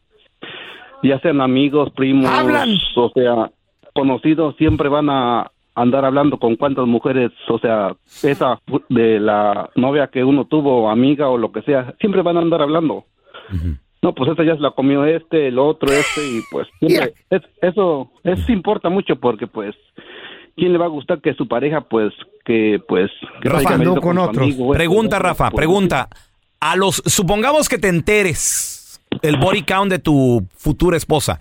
ya 1.02 1.18
sean 1.20 1.40
amigos, 1.40 1.90
primos, 1.92 2.30
Hablan. 2.30 2.70
o 2.96 3.10
sea, 3.14 3.50
conocidos, 3.94 4.56
siempre 4.56 4.88
van 4.88 5.10
a 5.10 5.50
andar 5.74 6.04
hablando 6.04 6.38
con 6.38 6.56
cuántas 6.56 6.86
mujeres, 6.86 7.30
o 7.48 7.58
sea, 7.58 7.94
esa 8.22 8.60
de 8.88 9.20
la 9.20 9.70
novia 9.76 10.08
que 10.08 10.24
uno 10.24 10.44
tuvo, 10.44 10.90
amiga 10.90 11.28
o 11.28 11.38
lo 11.38 11.52
que 11.52 11.62
sea, 11.62 11.94
siempre 12.00 12.22
van 12.22 12.36
a 12.36 12.40
andar 12.40 12.62
hablando. 12.62 13.04
No, 14.02 14.14
pues 14.14 14.30
esta 14.30 14.44
ya 14.44 14.54
se 14.54 14.60
la 14.60 14.72
comió 14.72 15.04
este, 15.04 15.48
el 15.48 15.58
otro, 15.58 15.90
este, 15.92 16.20
y 16.26 16.40
pues 16.50 16.66
siempre, 16.78 17.14
es, 17.30 17.42
eso, 17.62 18.10
eso 18.24 18.52
importa 18.52 18.88
mucho 18.88 19.16
porque 19.16 19.46
pues, 19.46 19.74
¿quién 20.56 20.72
le 20.72 20.78
va 20.78 20.86
a 20.86 20.88
gustar 20.88 21.20
que 21.20 21.34
su 21.34 21.46
pareja, 21.46 21.80
pues, 21.82 22.12
que 22.44 22.80
pues, 22.86 23.10
que 23.40 23.48
Rafa, 23.48 23.60
haya 23.60 23.68
salido 23.70 24.00
con 24.00 24.18
amigo, 24.18 24.72
esto, 24.72 24.72
Pregunta, 24.72 25.18
Rafa, 25.18 25.50
pues, 25.50 25.56
pregunta. 25.56 26.08
A 26.60 26.74
los, 26.74 27.02
supongamos 27.06 27.68
que 27.68 27.78
te 27.78 27.88
enteres 27.88 28.77
el 29.22 29.36
body 29.36 29.62
count 29.62 29.90
de 29.90 29.98
tu 29.98 30.46
futura 30.56 30.96
esposa. 30.96 31.38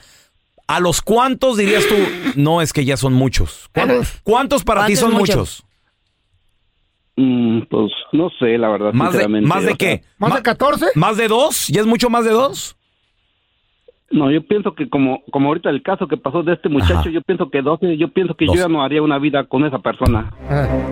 ¿A 0.68 0.80
los 0.80 1.02
cuántos 1.02 1.58
dirías 1.58 1.86
tú? 1.88 1.96
No, 2.36 2.62
es 2.62 2.74
que 2.74 2.84
ya 2.84 2.98
son 2.98 3.14
muchos. 3.14 3.70
¿Cuántos, 3.74 4.20
cuántos 4.24 4.64
para 4.64 4.86
ti 4.86 4.94
¿Cuántos 4.96 5.10
son 5.10 5.20
muchos? 5.20 5.36
muchos? 5.38 5.64
Mm, 7.16 7.62
pues 7.70 7.92
no 8.12 8.30
sé, 8.40 8.58
la 8.58 8.70
verdad, 8.70 8.94
¿Más 8.94 9.14
de. 9.14 9.28
¿más 9.28 9.64
de 9.66 9.76
qué? 9.76 10.04
¿Más 10.20 10.36
de 10.36 10.42
14? 10.44 10.86
¿Más 10.96 11.18
de 11.18 11.28
dos? 11.28 11.68
¿Ya 11.68 11.82
es 11.82 11.88
mucho 11.88 12.10
más 12.10 12.26
de 12.26 12.32
dos? 12.32 12.77
No, 14.10 14.32
yo 14.32 14.42
pienso 14.42 14.74
que 14.74 14.90
como, 14.90 15.22
como 15.32 15.50
ahorita 15.50 15.70
el 15.70 15.84
caso 15.84 16.08
que 16.08 16.16
pasó 16.16 16.42
de 16.42 16.54
este 16.54 16.70
muchacho, 16.70 17.10
yo 17.10 17.22
pienso 17.22 17.50
que 17.50 17.62
12, 17.62 17.98
yo 17.98 18.08
pienso 18.08 18.36
que 18.36 18.46
yo 18.48 18.54
ya 18.56 18.70
no 18.70 18.82
haría 18.82 19.02
una 19.02 19.20
vida 19.20 19.44
con 19.44 19.66
esa 19.66 19.80
persona. 19.80 20.32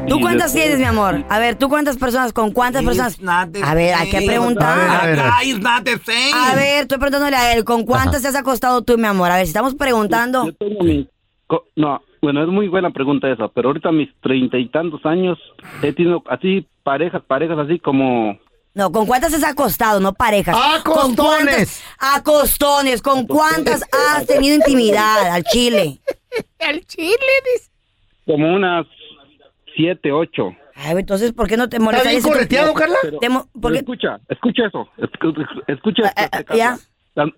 ¿Tú 0.07 0.17
Y 0.17 0.22
cuántas 0.22 0.51
después- 0.51 0.53
tienes, 0.53 0.79
mi 0.79 0.84
amor? 0.86 1.24
A 1.29 1.39
ver, 1.39 1.55
¿tú 1.55 1.69
cuántas 1.69 1.98
personas? 1.98 2.34
¿Con 2.34 2.51
cuántas 2.51 2.84
personas? 2.84 3.17
A 3.24 3.74
ver, 3.74 3.93
hay 3.95 4.10
que 4.10 4.22
preguntar. 4.25 4.77
A 4.77 4.81
ver, 4.81 4.89
a 5.00 5.05
ver. 5.05 5.19
A 6.34 6.79
estoy 6.81 6.98
preguntándole 6.98 7.38
a 7.38 7.53
él, 7.55 7.63
¿con 7.63 7.86
cuántas 7.86 8.22
te 8.22 8.27
has 8.27 8.36
acostado 8.36 8.81
tú, 8.81 8.98
mi 8.98 9.05
amor? 9.07 9.31
A 9.31 9.36
ver, 9.38 9.45
si 9.45 9.50
estamos 9.51 9.75
preguntando. 9.75 10.45
Yo 10.48 10.53
tengo 10.53 10.84
mi- 10.84 11.07
co- 11.48 11.65
no, 11.77 12.01
bueno, 12.22 12.41
es 12.43 12.50
muy 12.50 12.67
buena 12.67 12.89
pregunta 12.89 13.31
esa, 13.31 13.48
pero 13.48 13.69
ahorita 13.69 13.89
a 13.89 13.93
mis 13.93 14.10
treinta 14.19 14.57
y 14.57 14.67
tantos 14.67 15.05
años 15.05 15.38
he 15.81 15.93
tenido 15.93 16.22
así 16.29 16.67
parejas, 16.84 17.22
parejas 17.25 17.57
así 17.60 17.79
como... 17.79 18.38
No, 18.75 18.91
¿con 18.91 19.05
cuántas 19.08 19.34
has 19.34 19.44
acostado? 19.44 20.00
No 20.01 20.13
parejas. 20.13 20.55
¿Con 20.84 21.15
cuántas? 21.15 21.82
Acostones. 21.98 23.01
¿Con 23.01 23.25
cuántas 23.25 23.84
has 23.91 24.27
tenido 24.27 24.53
intimidad 24.55 25.27
al 25.32 25.44
chile? 25.46 26.00
Al 26.60 26.86
chile, 26.86 27.17
dice. 27.53 27.72
Como 28.25 28.53
unas 28.53 28.86
siete, 29.75 30.12
ocho. 30.12 30.51
Ay, 30.75 30.98
entonces, 30.98 31.32
¿por 31.32 31.48
qué 31.48 31.55
no 31.55 31.70
te 31.70 31.79
molesta? 31.79 32.10
bien 32.10 32.20
ese 32.20 32.27
tu- 32.27 32.34
correteado, 32.34 32.74
Carla? 32.74 32.98
Te 33.22 33.29
mo- 33.29 33.48
Pero 33.53 33.62
¿por 33.62 33.72
qué? 33.72 33.79
escucha, 33.79 34.20
escucha 34.27 34.65
eso, 34.67 34.89
escu- 34.98 35.63
escucha 35.67 36.08
esto, 36.08 36.22
este, 36.22 36.44
Carla. 36.44 36.58
¿Ya? 36.58 36.77
La- 37.15 37.32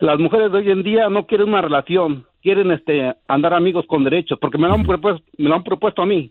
Las 0.00 0.18
mujeres 0.18 0.52
de 0.52 0.58
hoy 0.58 0.70
en 0.70 0.82
día 0.82 1.08
no 1.08 1.26
quieren 1.26 1.48
una 1.48 1.62
relación, 1.62 2.26
quieren 2.42 2.70
este 2.72 3.14
andar 3.26 3.54
amigos 3.54 3.86
con 3.88 4.04
derechos, 4.04 4.38
porque 4.38 4.58
me 4.58 4.68
lo 4.68 4.74
han 4.74 4.84
propuesto, 4.84 5.24
me 5.38 5.48
lo 5.48 5.54
han 5.54 5.64
propuesto 5.64 6.02
a 6.02 6.06
mí. 6.06 6.30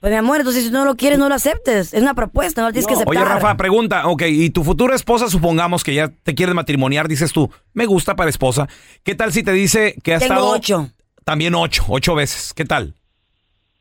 Pues 0.00 0.10
mi 0.12 0.16
amor, 0.16 0.38
entonces 0.38 0.64
si 0.64 0.70
no 0.70 0.86
lo 0.86 0.96
quieres, 0.96 1.18
no 1.18 1.28
lo 1.28 1.34
aceptes. 1.34 1.92
Es 1.92 2.00
una 2.00 2.14
propuesta, 2.14 2.62
no 2.62 2.68
lo 2.68 2.72
tienes 2.72 2.86
que 2.86 2.94
aceptar. 2.94 3.14
Oye, 3.14 3.22
Rafa, 3.24 3.56
pregunta, 3.58 4.06
ok, 4.06 4.22
y 4.28 4.48
tu 4.48 4.64
futura 4.64 4.94
esposa, 4.94 5.28
supongamos 5.28 5.84
que 5.84 5.92
ya 5.92 6.08
te 6.08 6.34
quiere 6.34 6.54
matrimoniar, 6.54 7.06
dices 7.06 7.32
tú, 7.32 7.50
me 7.74 7.84
gusta 7.84 8.16
para 8.16 8.30
esposa. 8.30 8.66
¿Qué 9.04 9.14
tal 9.14 9.30
si 9.30 9.42
te 9.42 9.52
dice 9.52 9.94
que 10.02 10.14
has 10.14 10.20
Tengo 10.22 10.34
estado... 10.34 10.50
ocho. 10.52 10.90
También 11.24 11.54
ocho, 11.54 11.84
ocho 11.88 12.14
veces. 12.14 12.54
¿Qué 12.54 12.64
tal? 12.64 12.94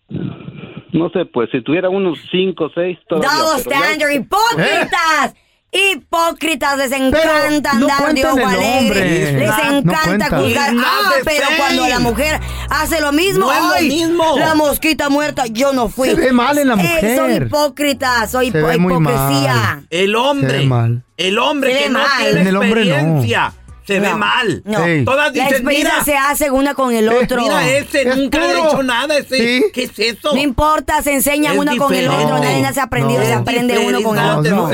No 0.09 1.09
sé, 1.11 1.25
pues 1.25 1.49
si 1.51 1.61
tuviera 1.63 1.87
unos 1.89 2.19
cinco 2.29 2.69
seis 2.75 2.97
todavía. 3.07 3.29
Double 3.31 3.61
standard, 3.61 4.11
hipócritas. 4.13 5.35
Hipócritas, 5.71 6.77
les 6.77 6.91
encanta 6.91 7.73
no 7.73 7.85
andar 7.87 8.13
de 8.13 8.21
cuentan 8.21 8.31
ojo 8.39 8.47
alegre. 8.47 9.33
Les 9.33 9.33
No 9.35 9.77
encanta 9.77 10.01
cuentan. 10.03 10.41
juzgar. 10.43 10.73
Ah, 10.79 11.11
the 11.17 11.23
pero 11.25 11.45
same. 11.45 11.57
cuando 11.57 11.87
la 11.87 11.99
mujer 11.99 12.39
hace 12.69 12.99
lo 13.01 13.11
mismo, 13.11 13.45
No 13.45 13.51
es 13.53 13.63
lo 13.63 13.73
¡ay! 13.73 13.87
mismo. 13.87 14.37
La 14.39 14.55
mosquita 14.55 15.09
muerta, 15.09 15.45
yo 15.45 15.71
no 15.73 15.87
fui. 15.89 16.09
Se 16.09 16.15
ve 16.15 16.31
mal 16.31 16.57
en 16.57 16.69
la 16.69 16.73
Eh, 16.73 16.77
mujer. 16.77 17.17
soy 17.17 17.33
hipócrita, 17.35 18.27
soy 18.27 18.51
Se 18.51 18.57
hipo- 18.59 18.67
ve 18.67 18.77
muy 18.79 18.93
hipocresía. 18.93 19.53
mal. 19.53 19.87
El 19.91 20.09
Se 20.11 20.15
hombre, 20.15 20.57
ve 20.57 20.65
mal. 20.65 21.03
el 21.17 21.37
hombre 21.37 21.69
Se 21.71 21.77
ve 21.77 21.83
que 21.83 21.89
no 21.91 21.99
mal. 21.99 22.09
tiene 22.23 22.41
En 22.41 22.47
el 22.47 22.55
hombre 22.57 22.85
no. 22.85 22.91
experiencia, 22.95 23.53
se 23.85 23.99
ve 23.99 24.09
No, 24.09 24.17
mal. 24.17 24.61
No, 24.65 24.85
Sí. 24.85 25.05
Todas 25.05 25.25
la 25.27 25.31
dicen, 25.31 25.47
experiencia 25.49 25.93
mira, 25.93 26.03
se 26.03 26.17
hace 26.17 26.49
una 26.49 26.73
con 26.73 26.93
el 26.95 27.09
otro. 27.09 27.41
mira 27.43 27.67
ese, 27.69 28.09
Es 28.09 28.17
nunca 28.17 28.41
ha 28.41 28.51
hecho 28.67 28.81
nada, 28.81 29.17
ese. 29.19 29.37
Sí. 29.37 29.63
¿Qué 29.71 29.83
es 29.83 29.99
eso? 29.99 30.33
No 30.33 30.39
importa, 30.41 31.03
se 31.03 31.13
enseña 31.13 31.53
Es 31.53 31.59
uno 31.59 31.77
con 31.77 31.93
el 31.93 32.07
otro. 32.09 32.39
Nadie 32.39 32.61
nace 32.63 32.81
aprendido, 32.81 33.19
No. 33.19 33.25
se 33.27 33.31
Es 33.33 33.37
aprende 33.37 33.77
uno 33.77 34.01
con 34.01 34.17
el 34.17 34.25
no, 34.25 34.37
otro. 34.39 34.55
no, 34.55 34.69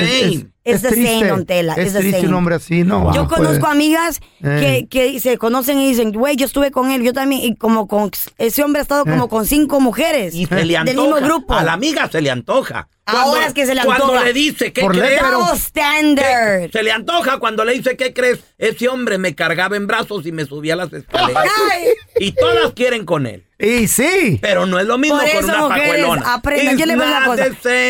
es. 0.66 0.84
It's 0.84 0.90
the 0.94 0.96
same, 0.96 1.28
don 1.28 1.46
Tela, 1.46 1.74
Es 1.76 1.86
it's 1.86 1.94
the 1.94 2.00
triste 2.00 2.18
same. 2.18 2.30
un 2.30 2.34
hombre 2.36 2.56
así, 2.56 2.84
no. 2.84 3.14
Yo 3.14 3.24
no 3.24 3.28
conozco 3.30 3.60
puede. 3.62 3.72
amigas 3.74 4.20
Eh. 4.44 4.88
que, 4.90 5.12
que 5.14 5.20
se 5.22 5.38
conocen 5.38 5.80
y 5.80 5.88
dicen, 5.88 6.12
güey, 6.12 6.36
yo 6.36 6.46
estuve 6.46 6.72
con 6.72 6.92
él, 6.92 7.04
yo 7.04 7.14
también, 7.14 7.42
y 7.44 7.56
como 7.56 7.88
con, 7.88 8.12
ese 8.38 8.64
hombre 8.64 8.80
ha 8.80 8.84
estado 8.84 9.06
como 9.06 9.26
Eh. 9.26 9.30
con 9.30 9.46
cinco 9.46 9.80
mujeres 9.80 10.34
Y 10.36 10.46
se 10.48 10.56
le 10.56 10.62
del 10.66 10.76
antoja. 10.78 11.02
mismo 11.02 11.16
grupo. 11.28 11.54
A 11.54 11.64
la 11.64 11.74
amiga 11.74 12.10
se 12.12 12.20
le 12.22 12.30
antoja. 12.32 12.90
Ahora 13.08 13.46
es 13.46 13.54
que 13.54 13.68
se 13.68 13.76
le 13.76 13.84
Cuando 13.84 14.06
antoja. 14.06 14.24
le 14.26 14.34
dice, 14.34 14.74
¿qué 14.74 14.82
Por 14.82 14.98
crees? 14.98 15.22
standard. 15.58 16.62
¿Qué? 16.66 16.70
Se 16.74 16.84
le 16.84 16.92
antoja 16.92 17.38
cuando 17.38 17.64
le 17.64 17.74
dice, 17.74 17.96
¿qué 17.96 18.14
crees? 18.14 18.40
Ese 18.58 18.88
hombre 18.90 19.18
me 19.20 19.36
cargaba 19.36 19.76
en 19.76 19.86
brazos 19.88 20.26
y 20.26 20.32
me 20.32 20.46
subía 20.46 20.76
las 20.76 20.92
escaleras. 20.94 21.44
Ay. 21.72 21.84
Y 22.20 22.32
todas 22.34 22.74
quieren 22.74 23.06
con 23.06 23.26
él. 23.28 23.44
Y 23.58 23.88
sí. 23.88 24.38
Pero 24.42 24.66
no 24.66 24.80
es 24.80 24.86
lo 24.86 24.98
mismo 24.98 25.18
Por 25.18 25.32
con 25.32 25.44
una 25.46 25.58
mujeres, 25.60 25.88
pajuelona. 25.88 26.34
aprendan. 26.34 26.68
It's 26.74 26.80
Yo 26.80 26.86
le 26.86 26.96
voy 26.98 27.06
a 27.06 27.26
cosa. 27.26 27.46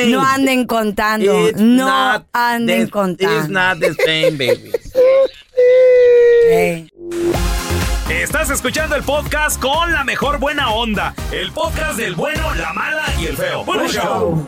No 0.07 0.25
anden 0.25 0.67
contando. 0.67 1.47
It's 1.49 1.59
no 1.59 1.85
not 1.87 2.27
anden 2.33 2.85
the- 2.85 2.91
contando. 2.91 3.39
It's 3.39 3.49
not 3.49 3.79
the 3.79 3.93
same, 4.05 4.31
baby. 4.37 4.71
Ey. 6.51 6.89
Estás 8.09 8.49
escuchando 8.51 8.95
el 8.95 9.01
podcast 9.03 9.59
con 9.59 9.91
la 9.91 10.03
mejor 10.03 10.37
buena 10.39 10.69
onda. 10.71 11.15
El 11.31 11.51
podcast 11.51 11.97
del 11.97 12.13
bueno, 12.15 12.53
la 12.55 12.71
mala 12.73 13.03
y 13.19 13.25
el 13.25 13.35
feo. 13.35 13.63
Bueno, 13.65 13.87
show. 13.87 14.47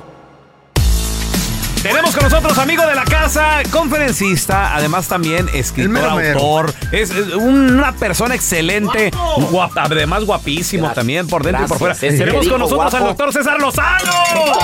Tenemos 1.87 2.13
con 2.15 2.23
nosotros 2.25 2.57
amigo 2.57 2.85
de 2.85 2.95
la 2.95 3.05
casa, 3.05 3.61
conferencista, 3.71 4.75
además 4.75 5.07
también 5.07 5.47
escritor, 5.53 5.89
mero 5.91 6.15
mero. 6.15 6.39
autor. 6.39 6.73
Es, 6.91 7.11
es 7.11 7.33
una 7.33 7.93
persona 7.93 8.35
excelente, 8.35 9.11
guapa, 9.51 9.83
además 9.83 10.25
guapísimo 10.25 10.83
Gracias. 10.83 10.95
también 10.95 11.27
por 11.27 11.43
dentro 11.43 11.63
y 11.63 11.67
por 11.67 11.77
fuera. 11.77 11.93
Gracias. 11.93 12.17
Tenemos 12.19 12.47
con 12.47 12.59
nosotros 12.59 12.93
al 12.93 13.03
doctor 13.05 13.31
César 13.33 13.59
Lozano. 13.61 14.11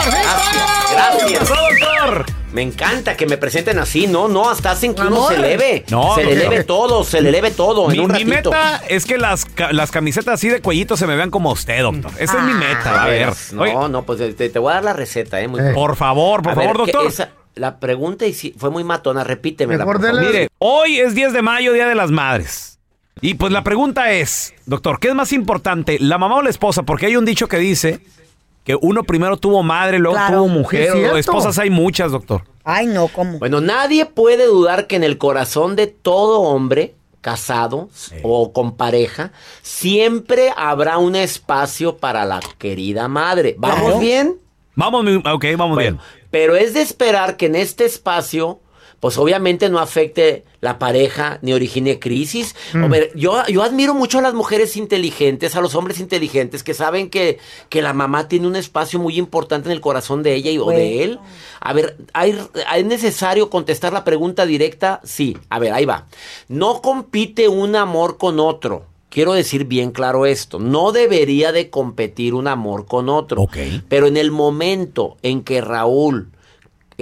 Gracias. 0.05 1.25
¿Qué 1.27 1.37
pasó, 1.37 1.55
doctor? 1.55 2.42
Me 2.53 2.61
encanta 2.61 3.17
que 3.17 3.25
me 3.25 3.37
presenten 3.37 3.79
así, 3.79 4.05
no, 4.07 4.27
no, 4.27 4.49
hasta 4.49 4.71
hacen 4.71 4.93
que 4.93 5.01
uno 5.01 5.27
se 5.27 5.35
eleve. 5.35 5.83
No, 5.89 6.13
se 6.15 6.23
le 6.23 6.35
doctor. 6.35 6.45
eleve 6.53 6.63
todo, 6.63 7.03
se 7.03 7.21
le 7.21 7.29
eleve 7.29 7.51
todo 7.51 7.87
Mi, 7.87 7.95
en 7.95 7.99
un 8.01 8.07
mi 8.11 8.19
ratito. 8.23 8.51
meta 8.51 8.81
es 8.87 9.05
que 9.05 9.17
las, 9.17 9.47
las 9.71 9.89
camisetas 9.91 10.35
así 10.35 10.49
de 10.49 10.61
cuellito 10.61 10.95
se 10.95 11.07
me 11.07 11.15
vean 11.15 11.31
como 11.31 11.51
usted, 11.51 11.81
doctor. 11.81 12.11
Esa 12.19 12.37
es 12.37 12.43
mi 12.43 12.53
meta. 12.53 13.03
A 13.03 13.07
ver. 13.07 13.33
No, 13.53 13.61
Oye, 13.63 13.73
no, 13.89 14.03
pues 14.03 14.19
te, 14.37 14.49
te 14.49 14.59
voy 14.59 14.71
a 14.71 14.75
dar 14.75 14.83
la 14.83 14.93
receta, 14.93 15.41
¿eh? 15.41 15.47
Muy 15.47 15.61
Eh. 15.61 15.71
por 15.73 15.95
favor, 15.95 16.43
por 16.43 16.51
A 16.51 16.55
favor, 16.55 16.77
doctor. 16.77 17.07
esa- 17.07 17.31
la 17.55 17.79
pregunta 17.79 18.25
y 18.27 18.33
si- 18.33 18.53
fue 18.57 18.69
muy 18.69 18.83
matona, 18.83 19.23
dele- 19.23 20.27
Mire, 20.27 20.49
hoy 20.59 20.99
es 20.99 21.15
10 21.15 21.33
de 21.33 21.41
mayo, 21.41 21.73
Día 21.73 21.87
de 21.87 21.95
las 21.95 22.11
Madres. 22.11 22.79
Y 23.21 23.35
pues 23.35 23.51
la 23.51 23.63
pregunta 23.63 24.11
es, 24.11 24.53
doctor, 24.65 24.99
¿qué 24.99 25.07
es 25.09 25.15
más 25.15 25.33
importante, 25.33 25.97
la 25.99 26.17
mamá 26.17 26.35
o 26.37 26.41
la 26.41 26.49
esposa? 26.49 26.83
Porque 26.83 27.05
hay 27.07 27.15
un 27.15 27.25
dicho 27.25 27.47
que 27.47 27.57
dice 27.57 27.99
que 28.63 28.77
uno 28.81 29.03
primero 29.03 29.37
tuvo 29.37 29.61
madre, 29.63 29.99
luego 29.99 30.15
Claro. 30.15 30.37
tuvo 30.37 30.47
mujer, 30.47 30.81
Es 30.83 30.91
o 30.91 30.97
cierto. 30.97 31.17
esposas 31.17 31.57
hay 31.59 31.69
muchas, 31.69 32.11
doctor. 32.11 32.43
Ay, 32.63 32.85
no, 32.87 33.07
¿cómo? 33.09 33.39
Bueno, 33.39 33.59
nadie 33.61 34.05
puede 34.05 34.45
dudar 34.45 34.87
que 34.87 34.95
en 34.95 35.03
el 35.03 35.17
corazón 35.17 35.75
de 35.75 35.87
todo 35.87 36.39
hombre 36.41 36.95
casado 37.19 37.89
o 38.23 38.51
con 38.53 38.75
pareja, 38.75 39.31
siempre 39.61 40.51
habrá 40.57 40.97
un 40.97 41.15
espacio 41.15 41.97
para 41.97 42.25
la 42.25 42.39
querida 42.57 43.07
madre. 43.07 43.55
¿Vamos 43.57 43.79
Claro. 43.81 43.99
bien? 43.99 44.35
Vamos, 44.75 45.03
mi- 45.03 45.15
ok, 45.17 45.45
vamos 45.57 45.75
Bueno, 45.75 45.97
bien. 45.97 45.99
pero 46.31 46.55
es 46.55 46.73
de 46.73 46.81
esperar 46.81 47.37
que 47.37 47.45
en 47.45 47.55
este 47.55 47.85
espacio, 47.85 48.59
pues 49.03 49.17
obviamente 49.17 49.69
no 49.69 49.79
afecte 49.79 50.45
la 50.61 50.79
pareja 50.79 51.37
ni 51.41 51.51
origine 51.51 51.99
crisis. 51.99 52.55
Mm. 52.71 52.83
Hombre, 52.85 53.11
yo, 53.15 53.45
yo 53.47 53.61
admiro 53.61 53.93
mucho 53.93 54.19
a 54.19 54.21
las 54.21 54.33
mujeres 54.33 54.77
inteligentes, 54.77 55.57
a 55.57 55.59
los 55.59 55.75
hombres 55.75 55.99
inteligentes 55.99 56.63
que 56.63 56.73
saben 56.73 57.09
que, 57.09 57.37
que 57.67 57.81
la 57.81 57.91
mamá 57.91 58.29
tiene 58.29 58.47
un 58.47 58.55
espacio 58.55 58.99
muy 58.99 59.17
importante 59.17 59.67
en 59.67 59.73
el 59.73 59.81
corazón 59.81 60.23
de 60.23 60.35
ella 60.35 60.51
y, 60.51 60.57
o 60.57 60.69
de 60.69 61.03
él. 61.03 61.19
A 61.59 61.73
ver, 61.73 61.97
¿hay, 62.13 62.39
¿es 62.77 62.85
necesario 62.85 63.49
contestar 63.49 63.91
la 63.91 64.05
pregunta 64.05 64.45
directa? 64.45 65.01
Sí. 65.03 65.37
A 65.49 65.59
ver, 65.59 65.73
ahí 65.73 65.83
va. 65.83 66.07
No 66.47 66.81
compite 66.81 67.49
un 67.49 67.75
amor 67.75 68.17
con 68.17 68.39
otro. 68.39 68.85
Quiero 69.09 69.33
decir 69.33 69.65
bien 69.65 69.91
claro 69.91 70.25
esto, 70.25 70.59
no 70.59 70.93
debería 70.93 71.51
de 71.51 71.69
competir 71.69 72.35
un 72.35 72.47
amor 72.47 72.85
con 72.85 73.09
otro. 73.09 73.41
Ok. 73.41 73.57
Pero 73.89 74.07
en 74.07 74.15
el 74.15 74.31
momento 74.31 75.17
en 75.23 75.43
que 75.43 75.59
Raúl 75.59 76.29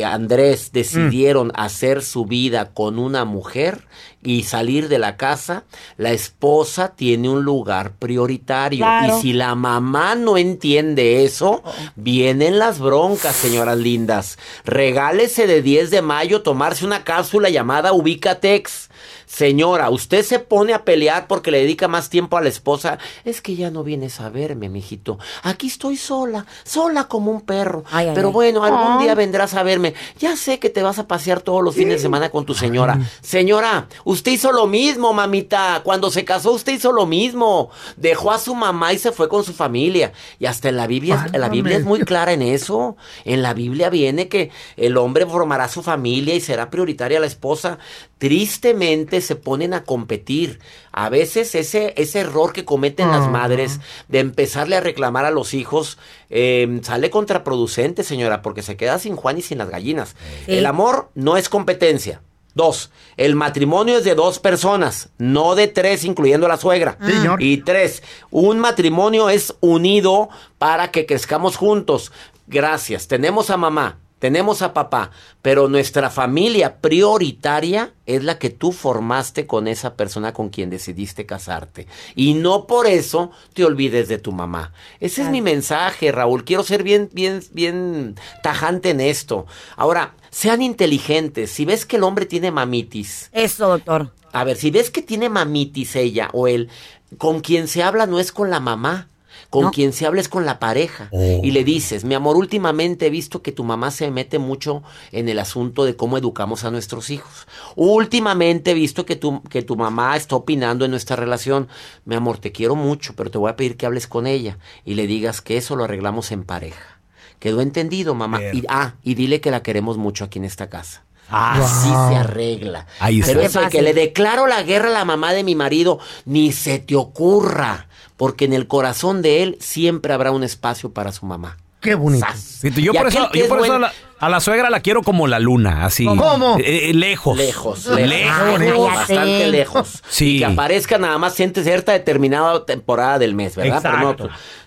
Andrés 0.05 0.71
decidieron 0.71 1.51
hacer 1.55 2.01
su 2.01 2.25
vida 2.25 2.73
con 2.73 2.99
una 2.99 3.25
mujer, 3.25 3.85
y 4.23 4.43
salir 4.43 4.87
de 4.87 4.99
la 4.99 5.17
casa, 5.17 5.63
la 5.97 6.11
esposa 6.11 6.89
tiene 6.95 7.29
un 7.29 7.43
lugar 7.43 7.93
prioritario. 7.93 8.79
Claro. 8.85 9.17
Y 9.17 9.21
si 9.21 9.33
la 9.33 9.55
mamá 9.55 10.15
no 10.15 10.37
entiende 10.37 11.23
eso, 11.25 11.63
vienen 11.95 12.59
las 12.59 12.79
broncas, 12.79 13.35
señoras 13.35 13.77
lindas. 13.77 14.37
Regálese 14.65 15.47
de 15.47 15.61
10 15.61 15.89
de 15.91 16.01
mayo 16.01 16.41
tomarse 16.41 16.85
una 16.85 17.03
cápsula 17.03 17.49
llamada 17.49 17.93
Ubicatex. 17.93 18.89
Señora, 19.25 19.89
usted 19.89 20.25
se 20.25 20.39
pone 20.39 20.73
a 20.73 20.83
pelear 20.83 21.25
porque 21.27 21.51
le 21.51 21.59
dedica 21.59 21.87
más 21.87 22.09
tiempo 22.09 22.35
a 22.37 22.41
la 22.41 22.49
esposa. 22.49 22.99
Es 23.23 23.41
que 23.41 23.55
ya 23.55 23.71
no 23.71 23.81
vienes 23.81 24.19
a 24.19 24.29
verme, 24.29 24.67
mijito. 24.67 25.19
Aquí 25.43 25.67
estoy 25.67 25.95
sola, 25.95 26.45
sola 26.65 27.05
como 27.05 27.31
un 27.31 27.39
perro. 27.41 27.85
ay, 27.91 28.11
Pero 28.13 28.27
ay. 28.27 28.33
bueno, 28.33 28.63
algún 28.65 28.81
Ah. 28.81 28.99
día 29.01 29.15
vendrás 29.15 29.53
a 29.53 29.63
verme. 29.63 29.93
Ya 30.19 30.35
sé 30.35 30.59
que 30.59 30.69
te 30.69 30.83
vas 30.83 30.99
a 30.99 31.07
pasear 31.07 31.39
todos 31.39 31.63
los 31.63 31.75
fines 31.75 31.95
de 31.95 31.99
semana 31.99 32.29
con 32.29 32.45
tu 32.45 32.53
señora. 32.53 32.99
Señora, 33.21 33.87
usted 34.11 34.33
hizo 34.33 34.51
lo 34.51 34.67
mismo, 34.67 35.13
mamita. 35.13 35.81
Cuando 35.83 36.11
se 36.11 36.25
casó, 36.25 36.51
usted 36.51 36.73
hizo 36.73 36.91
lo 36.91 37.05
mismo. 37.05 37.69
Dejó 37.95 38.31
a 38.31 38.39
su 38.39 38.53
mamá 38.53 38.93
y 38.93 38.99
se 38.99 39.11
fue 39.11 39.29
con 39.29 39.43
su 39.43 39.53
familia. 39.53 40.11
Y 40.39 40.45
hasta 40.45 40.69
en 40.69 40.77
la 40.77 40.87
Biblia, 40.87 41.27
la 41.33 41.49
Biblia 41.49 41.77
es 41.77 41.85
muy 41.85 42.01
clara 42.01 42.33
en 42.33 42.41
eso. 42.41 42.97
En 43.25 43.41
la 43.41 43.53
Biblia 43.53 43.89
viene 43.89 44.27
que 44.27 44.51
el 44.77 44.97
hombre 44.97 45.25
formará 45.25 45.67
su 45.67 45.81
familia 45.81 46.35
y 46.35 46.41
será 46.41 46.69
prioritaria 46.69 47.19
la 47.19 47.27
esposa. 47.27 47.79
Tristemente 48.17 49.21
se 49.21 49.35
ponen 49.35 49.73
a 49.73 49.83
competir. 49.83 50.59
A 50.91 51.09
veces 51.09 51.55
ese, 51.55 51.93
ese 51.97 52.19
error 52.19 52.53
que 52.53 52.65
cometen 52.65 53.09
las 53.09 53.29
madres 53.29 53.79
de 54.09 54.19
empezarle 54.19 54.75
a 54.75 54.81
reclamar 54.81 55.25
a 55.25 55.31
los 55.31 55.53
hijos 55.53 55.97
eh, 56.29 56.79
sale 56.83 57.09
contraproducente, 57.09 58.03
señora, 58.03 58.41
porque 58.41 58.61
se 58.61 58.77
queda 58.77 58.99
sin 58.99 59.15
Juan 59.15 59.37
y 59.37 59.41
sin 59.41 59.57
las 59.57 59.69
gallinas. 59.69 60.15
Sí. 60.45 60.53
El 60.53 60.65
amor 60.65 61.09
no 61.15 61.37
es 61.37 61.49
competencia. 61.49 62.21
Dos, 62.53 62.91
el 63.15 63.35
matrimonio 63.35 63.97
es 63.97 64.03
de 64.03 64.15
dos 64.15 64.39
personas, 64.39 65.09
no 65.17 65.55
de 65.55 65.67
tres, 65.67 66.03
incluyendo 66.03 66.45
a 66.45 66.49
la 66.49 66.57
suegra. 66.57 66.97
Señor. 67.05 67.41
Y 67.41 67.57
tres, 67.57 68.03
un 68.29 68.59
matrimonio 68.59 69.29
es 69.29 69.55
unido 69.61 70.29
para 70.57 70.91
que 70.91 71.05
crezcamos 71.05 71.55
juntos. 71.55 72.11
Gracias, 72.47 73.07
tenemos 73.07 73.49
a 73.49 73.57
mamá, 73.57 73.99
tenemos 74.21 74.61
a 74.61 74.71
papá, 74.75 75.09
pero 75.41 75.67
nuestra 75.67 76.11
familia 76.11 76.77
prioritaria 76.77 77.95
es 78.05 78.23
la 78.23 78.37
que 78.37 78.51
tú 78.51 78.71
formaste 78.71 79.47
con 79.47 79.67
esa 79.67 79.95
persona 79.95 80.31
con 80.31 80.49
quien 80.49 80.69
decidiste 80.69 81.25
casarte. 81.25 81.87
Y 82.13 82.35
no 82.35 82.67
por 82.67 82.85
eso 82.85 83.31
te 83.55 83.65
olvides 83.65 84.07
de 84.07 84.19
tu 84.19 84.31
mamá. 84.31 84.73
Ese 84.99 85.23
es 85.23 85.29
mi 85.29 85.41
mensaje, 85.41 86.11
Raúl. 86.11 86.43
Quiero 86.43 86.61
ser 86.61 86.83
bien, 86.83 87.09
bien, 87.11 87.41
bien 87.51 88.15
tajante 88.43 88.91
en 88.91 89.01
esto. 89.01 89.47
Ahora, 89.75 90.13
sean 90.29 90.61
inteligentes. 90.61 91.49
Si 91.49 91.65
ves 91.65 91.87
que 91.87 91.97
el 91.97 92.03
hombre 92.03 92.27
tiene 92.27 92.51
mamitis. 92.51 93.31
Eso, 93.33 93.69
doctor. 93.69 94.13
A 94.33 94.43
ver, 94.43 94.55
si 94.55 94.69
ves 94.69 94.91
que 94.91 95.01
tiene 95.01 95.29
mamitis 95.29 95.95
ella 95.95 96.29
o 96.31 96.47
él, 96.47 96.69
con 97.17 97.41
quien 97.41 97.67
se 97.67 97.81
habla 97.81 98.05
no 98.05 98.19
es 98.19 98.31
con 98.31 98.51
la 98.51 98.59
mamá. 98.59 99.09
Con 99.51 99.69
quien 99.71 99.91
se 99.91 100.05
habla 100.05 100.21
es 100.21 100.29
con 100.29 100.45
la 100.45 100.59
pareja. 100.59 101.09
Y 101.11 101.51
le 101.51 101.63
dices, 101.63 102.05
mi 102.05 102.15
amor, 102.15 102.37
últimamente 102.37 103.07
he 103.07 103.09
visto 103.09 103.41
que 103.41 103.51
tu 103.51 103.63
mamá 103.65 103.91
se 103.91 104.09
mete 104.09 104.39
mucho 104.39 104.81
en 105.11 105.27
el 105.27 105.39
asunto 105.39 105.83
de 105.83 105.95
cómo 105.95 106.17
educamos 106.17 106.63
a 106.63 106.71
nuestros 106.71 107.09
hijos. 107.09 107.47
Últimamente 107.75 108.71
he 108.71 108.73
visto 108.73 109.05
que 109.05 109.17
tu, 109.17 109.43
que 109.43 109.61
tu 109.61 109.75
mamá 109.75 110.15
está 110.15 110.37
opinando 110.37 110.85
en 110.85 110.91
nuestra 110.91 111.17
relación. 111.17 111.67
Mi 112.05 112.15
amor, 112.15 112.37
te 112.37 112.53
quiero 112.53 112.75
mucho, 112.75 113.13
pero 113.15 113.29
te 113.29 113.37
voy 113.37 113.51
a 113.51 113.57
pedir 113.57 113.75
que 113.75 113.85
hables 113.85 114.07
con 114.07 114.25
ella 114.25 114.57
y 114.85 114.93
le 114.93 115.05
digas 115.05 115.41
que 115.41 115.57
eso 115.57 115.75
lo 115.75 115.83
arreglamos 115.83 116.31
en 116.31 116.43
pareja. 116.43 116.99
Quedó 117.39 117.59
entendido, 117.59 118.15
mamá. 118.15 118.39
Y, 118.53 118.63
ah, 118.69 118.95
y 119.03 119.15
dile 119.15 119.41
que 119.41 119.51
la 119.51 119.63
queremos 119.63 119.97
mucho 119.97 120.23
aquí 120.23 120.39
en 120.39 120.45
esta 120.45 120.69
casa. 120.69 121.03
Así 121.31 121.89
Wow. 121.89 122.09
se 122.09 122.15
arregla. 122.17 122.85
Ahí 122.99 123.19
está. 123.21 123.31
Pero 123.33 123.45
eso 123.45 123.61
de 123.61 123.69
que 123.69 123.81
le 123.81 123.93
declaro 123.93 124.47
la 124.47 124.61
guerra 124.63 124.89
a 124.89 124.91
la 124.91 125.05
mamá 125.05 125.33
de 125.33 125.43
mi 125.43 125.55
marido, 125.55 125.99
ni 126.25 126.51
se 126.51 126.79
te 126.79 126.95
ocurra, 126.95 127.87
porque 128.17 128.45
en 128.45 128.53
el 128.53 128.67
corazón 128.67 129.21
de 129.21 129.43
él 129.43 129.57
siempre 129.59 130.13
habrá 130.13 130.31
un 130.31 130.43
espacio 130.43 130.91
para 130.93 131.11
su 131.11 131.25
mamá. 131.25 131.57
Qué 131.79 131.95
bonito. 131.95 132.27
Sí, 132.35 132.69
yo 132.71 132.91
Y 132.93 132.97
por 132.97 133.07
aquel 133.07 133.21
eso, 133.23 133.31
que 133.31 133.39
yo 133.39 133.43
es 133.45 133.49
por 133.49 133.59
eso 133.59 133.65
a, 133.73 133.77
buen- 133.77 133.81
la, 133.81 133.93
a 134.21 134.29
la 134.29 134.39
suegra 134.39 134.69
la 134.69 134.79
quiero 134.79 135.01
como 135.03 135.27
la 135.27 135.39
luna, 135.39 135.85
así. 135.85 136.05
¿Cómo? 136.05 136.57
Eh, 136.59 136.89
eh, 136.89 136.93
lejos. 136.93 137.37
Lejos, 137.37 137.85
Lejos. 137.87 138.59
lejos, 138.59 138.93
bastante 138.93 139.47
lejos. 139.47 140.03
Sí. 140.09 140.35
Y 140.35 140.39
que 140.39 140.45
aparezca 140.45 140.97
nada 140.97 141.17
más 141.17 141.39
en 141.39 141.53
cierta 141.53 141.91
determinada 141.91 142.65
temporada 142.65 143.19
del 143.19 143.33
mes, 143.35 143.55
¿verdad? 143.55 143.79
Pero 143.81 143.97
no 143.99 144.15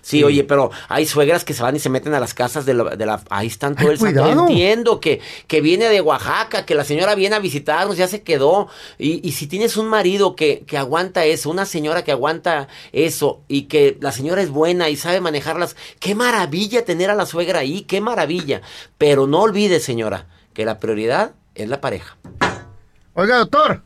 sí, 0.01 0.19
Sí. 0.19 0.23
oye, 0.23 0.43
pero 0.43 0.69
hay 0.87 1.07
suegras 1.07 1.43
que 1.43 1.53
se 1.55 1.63
van 1.63 1.75
y 1.75 1.79
se 1.79 1.89
meten 1.89 2.13
a 2.13 2.19
las 2.19 2.33
casas 2.35 2.65
de 2.65 2.75
la... 2.75 2.95
de 2.95 3.05
la- 3.07 3.23
ahí 3.31 3.47
están 3.47 3.75
todo 3.75 3.87
Ay, 3.87 3.93
el 3.93 3.99
santo. 3.99 4.41
Entiendo 4.47 4.99
que, 4.99 5.19
que 5.47 5.61
viene 5.61 5.85
de 5.89 5.99
Oaxaca, 6.01 6.63
que 6.65 6.75
la 6.75 6.83
señora 6.83 7.15
viene 7.15 7.35
a 7.35 7.39
visitarnos, 7.39 7.97
ya 7.97 8.07
se 8.07 8.21
quedó. 8.21 8.67
Y, 8.99 9.27
y 9.27 9.31
si 9.31 9.47
tienes 9.47 9.77
un 9.77 9.87
marido 9.87 10.35
que, 10.35 10.63
que 10.67 10.77
aguanta 10.77 11.25
eso, 11.25 11.49
una 11.49 11.65
señora 11.65 12.03
que 12.03 12.11
aguanta 12.11 12.67
eso, 12.91 13.41
y 13.47 13.63
que 13.63 13.97
la 13.99 14.11
señora 14.11 14.41
es 14.43 14.49
buena 14.51 14.89
y 14.89 14.95
sabe 14.95 15.21
manejarlas, 15.21 15.75
qué 15.99 16.13
maravilla 16.13 16.85
tener 16.85 17.09
a 17.09 17.15
la 17.15 17.25
suegra 17.25 17.59
ahí, 17.59 17.81
qué 17.81 17.99
maravilla. 18.01 18.61
Pero 18.99 19.25
no 19.25 19.44
olvides, 19.45 19.83
señora, 19.83 20.25
que 20.53 20.65
la 20.65 20.79
prioridad 20.79 21.31
es 21.53 21.69
la 21.69 21.81
pareja. 21.81 22.17
Oiga, 23.13 23.37
doctor. 23.37 23.83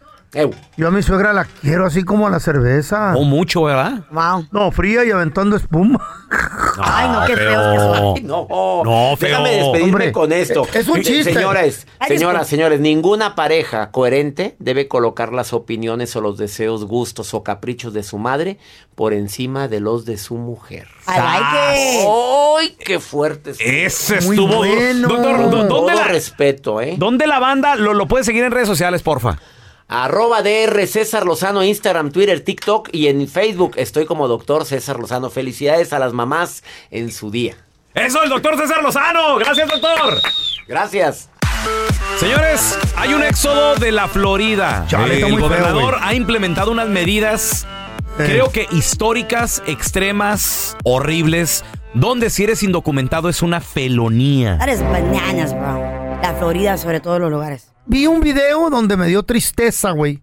Yo 0.77 0.87
a 0.87 0.91
mi 0.91 1.01
suegra 1.01 1.33
la 1.33 1.45
quiero 1.45 1.87
así 1.87 2.03
como 2.03 2.27
a 2.27 2.29
la 2.29 2.39
cerveza. 2.39 3.13
O 3.15 3.23
mucho, 3.23 3.63
¿verdad? 3.63 4.03
Wow. 4.11 4.45
No, 4.51 4.71
fría 4.71 5.03
y 5.03 5.09
aventando 5.09 5.55
espuma. 5.55 5.99
Ay, 6.81 7.09
no, 7.09 7.25
qué 7.25 7.35
feo. 7.35 8.13
Ay, 8.15 8.21
no, 8.23 8.47
No, 8.85 9.15
feo. 9.17 9.27
déjame 9.29 9.49
despedirme 9.55 9.83
Hombre, 9.91 10.11
con 10.11 10.31
esto. 10.31 10.67
es 10.71 10.87
un 10.87 11.01
chiste. 11.01 11.33
Señoras, 11.33 11.85
disculpe. 12.07 12.45
señores, 12.45 12.79
ninguna 12.79 13.33
pareja 13.33 13.89
coherente 13.89 14.55
debe 14.59 14.87
colocar 14.87 15.33
las 15.33 15.51
opiniones 15.51 16.15
o 16.15 16.21
los 16.21 16.37
deseos, 16.37 16.85
gustos 16.85 17.33
o 17.33 17.41
caprichos 17.43 17.93
de 17.93 18.03
su 18.03 18.19
madre 18.19 18.59
por 18.93 19.13
encima 19.13 19.67
de 19.67 19.79
los 19.79 20.05
de 20.05 20.17
su 20.19 20.35
mujer. 20.35 20.87
Like. 21.07 22.05
¡Ay, 22.59 22.75
qué 22.85 22.99
fuerte! 22.99 23.53
Ese 23.59 24.21
Muy 24.21 24.35
estuvo. 24.35 24.57
bueno. 24.57 25.07
Doctor, 25.07 25.37
¿dó- 25.39 25.49
¿dónde 25.49 25.67
Todo 25.69 25.89
la, 25.91 26.03
respeto, 26.03 26.81
¿eh? 26.81 26.95
¿Dónde 26.99 27.25
la 27.25 27.39
banda 27.39 27.75
lo, 27.75 27.93
lo 27.95 28.07
puede 28.07 28.23
seguir 28.23 28.43
en 28.43 28.51
redes 28.51 28.67
sociales, 28.67 29.01
porfa? 29.01 29.39
Arroba 29.91 30.43
DR 30.43 30.85
César 30.85 31.25
Lozano, 31.25 31.63
Instagram, 31.63 32.11
Twitter, 32.11 32.41
TikTok 32.41 32.89
y 32.91 33.07
en 33.07 33.27
Facebook 33.27 33.71
estoy 33.75 34.05
como 34.05 34.27
doctor 34.27 34.63
César 34.65 34.99
Lozano. 34.99 35.31
Felicidades 35.31 35.93
a 35.93 35.99
las 35.99 36.13
mamás 36.13 36.63
en 36.91 37.11
su 37.11 37.31
día. 37.31 37.55
Eso, 37.95 38.21
el 38.21 38.29
doctor 38.29 38.55
César 38.55 38.83
Lozano. 38.83 39.37
Gracias, 39.37 39.67
doctor. 39.67 40.21
Gracias. 40.67 41.29
Señores, 42.19 42.77
hay 42.95 43.15
un 43.15 43.23
éxodo 43.23 43.75
de 43.75 43.91
la 43.91 44.07
Florida. 44.07 44.85
Chale, 44.87 45.21
el 45.21 45.25
feo, 45.25 45.39
gobernador 45.39 45.97
ha 46.01 46.13
implementado 46.13 46.69
unas 46.71 46.87
medidas, 46.87 47.65
Eh. 48.19 48.25
creo 48.25 48.51
que 48.51 48.67
históricas, 48.71 49.63
extremas, 49.65 50.77
horribles, 50.83 51.65
donde 51.95 52.29
si 52.29 52.43
eres 52.43 52.61
indocumentado 52.61 53.27
es 53.27 53.41
una 53.41 53.59
felonía. 53.59 54.59
Is 54.71 54.81
bananas, 54.83 55.51
bro. 55.53 56.19
La 56.21 56.35
Florida, 56.37 56.77
sobre 56.77 56.99
todo 56.99 57.17
los 57.17 57.31
lugares. 57.31 57.71
Vi 57.89 58.05
un 58.05 58.21
video 58.21 58.69
donde 58.69 58.95
me 58.97 59.07
dio 59.07 59.23
tristeza, 59.23 59.89
güey. 59.91 60.21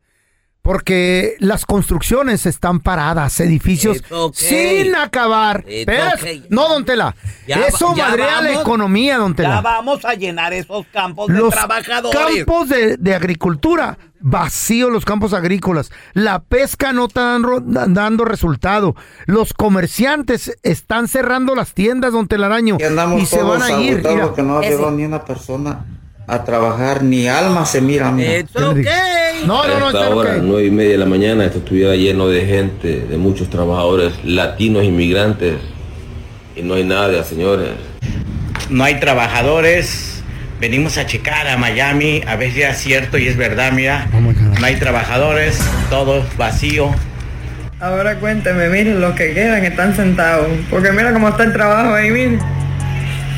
Porque 0.63 1.35
las 1.41 1.65
construcciones 1.65 2.47
están 2.47 2.79
paradas, 2.81 3.39
edificios 3.41 4.03
okay. 4.11 4.85
sin 4.85 4.95
acabar. 4.97 5.65
Okay. 5.65 6.45
No, 6.49 6.69
don 6.69 6.85
Tela. 6.85 7.15
Ya 7.47 7.67
Eso 7.67 7.95
ya 7.97 8.09
madrea 8.09 8.41
la 8.41 8.61
economía, 8.61 9.19
don 9.19 9.33
Ya 9.33 9.37
Tela. 9.37 9.61
vamos 9.63 10.05
a 10.05 10.15
llenar 10.15 10.53
esos 10.53 10.87
campos 10.93 11.29
de 11.29 11.35
Los 11.35 11.55
trabajadores. 11.55 12.21
campos 12.21 12.69
de, 12.69 12.97
de 12.97 13.15
agricultura, 13.15 13.99
vacíos 14.21 14.91
los 14.93 15.05
campos 15.05 15.33
agrícolas. 15.33 15.91
La 16.15 16.41
pesca 16.41 16.93
no 16.93 17.07
está 17.07 17.39
dando, 17.39 17.61
dando 17.61 18.25
resultado. 18.25 18.95
Los 19.27 19.55
comerciantes 19.55 20.57
están 20.63 21.07
cerrando 21.09 21.57
las 21.57 21.75
tiendas, 21.75 22.13
don 22.13 22.29
Telaraño. 22.29 22.79
Y 23.19 23.27
se 23.27 23.43
van 23.43 23.63
a 23.63 23.81
ir. 23.81 23.97
mira. 23.99 24.27
porque 24.27 24.43
no 24.43 24.61
ni 24.93 25.05
una 25.05 25.25
persona 25.25 25.96
a 26.27 26.45
trabajar, 26.45 27.03
ni 27.03 27.29
alma 27.29 27.65
se 27.67 27.81
mira, 27.81 28.11
mira. 28.11 28.39
It's 28.39 28.57
okay. 28.57 28.85
No, 29.47 29.67
no, 29.67 29.79
no, 29.79 29.87
a 29.87 29.91
esta 29.91 30.01
está 30.05 30.15
hora, 30.15 30.37
ok. 30.37 30.43
nueve 30.43 30.67
y 30.67 30.71
media 30.71 30.93
de 30.93 30.99
la 30.99 31.07
mañana, 31.07 31.45
esto 31.45 31.59
estuviera 31.59 31.95
lleno 31.95 32.29
de 32.29 32.45
gente, 32.47 33.01
de 33.01 33.17
muchos 33.17 33.49
trabajadores 33.51 34.13
latinos, 34.25 34.83
inmigrantes, 34.85 35.55
y 36.57 36.63
no 36.63 36.75
hay 36.75 36.85
nada, 36.85 37.23
señores. 37.23 37.71
no 38.71 38.83
hay 38.85 38.99
trabajadores. 38.99 40.13
Venimos 40.59 40.97
a 40.97 41.05
checar 41.05 41.47
a 41.49 41.59
Miami, 41.59 42.23
a 42.27 42.35
ver 42.37 42.51
si 42.51 42.63
es 42.63 42.79
cierto 42.79 43.19
y 43.19 43.29
es 43.29 43.37
verdad, 43.37 43.73
mira. 43.73 44.09
No 44.59 44.65
hay 44.65 44.77
trabajadores, 44.77 45.61
todo 45.91 46.25
vacío. 46.39 46.91
Ahora 47.79 48.19
cuénteme, 48.19 48.71
miren, 48.71 49.03
los 49.03 49.15
que 49.15 49.35
quedan 49.35 49.63
están 49.67 49.95
sentados. 49.95 50.49
Porque 50.71 50.93
mira 50.93 51.13
cómo 51.13 51.29
está 51.29 51.45
el 51.45 51.53
trabajo 51.53 51.93
ahí, 51.93 52.11
miren. 52.11 52.41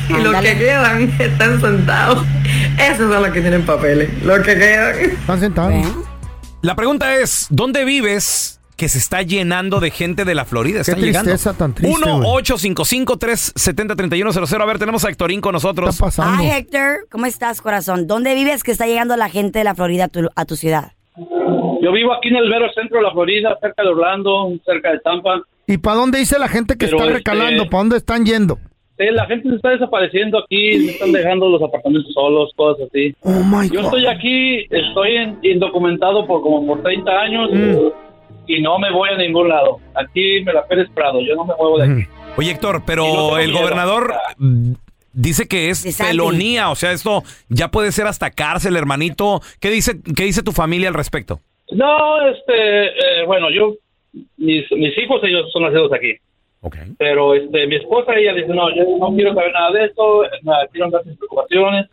Y 0.09 0.13
los 0.23 0.35
que 0.41 0.57
quedan 0.57 1.11
están 1.19 1.61
sentados. 1.61 2.25
Esos 2.79 3.11
son 3.11 3.21
los 3.23 3.31
que 3.31 3.41
tienen 3.41 3.65
papeles. 3.65 4.09
Los 4.23 4.39
que 4.39 4.55
quedan. 4.57 4.99
Están 4.99 5.39
sentados. 5.39 5.85
La 6.61 6.75
pregunta 6.75 7.15
es, 7.15 7.47
¿dónde 7.49 7.85
vives 7.85 8.59
que 8.75 8.89
se 8.89 8.97
está 8.97 9.21
llenando 9.21 9.79
de 9.79 9.91
gente 9.91 10.25
de 10.25 10.35
la 10.35 10.43
Florida? 10.45 10.81
Qué 10.83 10.91
Están 10.91 11.03
llegando. 11.03 11.31
tristeza 11.31 11.53
tan 11.57 11.73
triste, 11.73 12.09
güey. 12.11 12.43
1-855-370-3100. 12.43 14.61
A 14.61 14.65
ver, 14.65 14.79
tenemos 14.79 15.05
a 15.05 15.09
Hectorín 15.09 15.41
con 15.41 15.51
¿Qué 15.51 15.53
nosotros. 15.53 15.89
está 15.89 16.05
pasando? 16.05 16.43
Hi, 16.43 16.49
Héctor. 16.51 17.07
¿Cómo 17.11 17.25
estás, 17.25 17.61
corazón? 17.61 18.07
¿Dónde 18.07 18.33
vives 18.35 18.63
que 18.63 18.71
está 18.71 18.87
llegando 18.87 19.15
la 19.17 19.29
gente 19.29 19.59
de 19.59 19.65
la 19.65 19.75
Florida 19.75 20.05
a 20.05 20.07
tu, 20.07 20.29
a 20.35 20.45
tu 20.45 20.55
ciudad? 20.55 20.93
Yo 21.81 21.91
vivo 21.93 22.13
aquí 22.13 22.29
en 22.29 22.35
el 22.37 22.49
mero 22.49 22.65
centro 22.73 22.97
de 22.97 23.03
la 23.03 23.11
Florida, 23.11 23.57
cerca 23.61 23.83
de 23.83 23.89
Orlando, 23.89 24.49
cerca 24.65 24.91
de 24.91 24.99
Tampa. 24.99 25.41
¿Y 25.67 25.77
para 25.77 25.97
dónde 25.97 26.19
dice 26.19 26.39
la 26.39 26.47
gente 26.47 26.77
que 26.77 26.85
Pero, 26.87 26.97
está 26.97 27.09
este, 27.09 27.17
recalando? 27.19 27.69
¿Para 27.69 27.77
dónde 27.79 27.97
están 27.97 28.25
yendo? 28.25 28.57
La 28.99 29.25
gente 29.27 29.49
se 29.49 29.55
está 29.55 29.69
desapareciendo 29.69 30.39
aquí, 30.39 30.85
se 30.85 30.91
están 30.91 31.11
dejando 31.13 31.47
los 31.47 31.61
apartamentos 31.63 32.13
solos, 32.13 32.51
cosas 32.55 32.87
así. 32.89 33.15
Oh 33.21 33.29
my 33.45 33.69
Yo 33.69 33.79
God. 33.81 33.85
estoy 33.85 34.05
aquí, 34.07 34.67
estoy 34.69 35.15
en- 35.15 35.39
indocumentado 35.41 36.27
por 36.27 36.41
como 36.41 36.65
por 36.67 36.83
30 36.83 37.09
años 37.21 37.49
Mm. 37.51 37.77
y 38.47 38.61
no 38.61 38.77
me 38.77 38.91
voy 38.91 39.09
a 39.09 39.17
ningún 39.17 39.47
lado. 39.47 39.77
Aquí 39.95 40.41
me 40.43 40.51
la 40.53 40.65
he 40.69 40.81
esperado, 40.81 41.21
yo 41.21 41.33
no 41.35 41.45
me 41.45 41.53
muevo 41.57 41.77
de 41.79 41.85
aquí. 41.93 42.09
Oye, 42.37 42.51
Héctor, 42.51 42.79
no 42.79 42.85
pero 42.85 43.37
el 43.37 43.47
miedo. 43.51 43.61
gobernador 43.61 44.13
mm, 44.37 44.73
dice 45.13 45.47
que 45.47 45.69
es 45.69 45.95
felonía, 45.97 46.69
o 46.69 46.75
sea, 46.75 46.91
esto 46.91 47.23
ya 47.47 47.69
puede 47.69 47.91
ser 47.93 48.05
hasta 48.05 48.31
cárcel, 48.31 48.75
hermanito. 48.75 49.39
¿Qué 49.61 49.69
dice, 49.69 49.93
qué 50.15 50.23
dice 50.25 50.43
tu 50.43 50.51
familia 50.51 50.89
al 50.89 50.93
respecto? 50.93 51.39
No, 51.71 52.27
este, 52.29 52.87
eh, 52.87 53.25
bueno, 53.27 53.49
yo, 53.49 53.75
mis, 54.37 54.69
mis 54.71 54.97
hijos, 54.97 55.21
ellos 55.23 55.49
son 55.53 55.63
nacidos 55.63 55.93
aquí. 55.93 56.15
Pero 56.97 57.33
este, 57.35 57.67
mi 57.67 57.75
esposa, 57.75 58.13
ella 58.15 58.33
dice, 58.33 58.49
no, 58.53 58.69
yo 58.75 58.83
no 58.99 59.15
quiero 59.15 59.33
saber 59.33 59.53
nada 59.53 59.71
de 59.71 59.85
esto, 59.85 60.23
nada, 60.43 60.67
quiero 60.71 60.85
andar 60.85 61.03
sin 61.03 61.15
preocupaciones. 61.17 61.87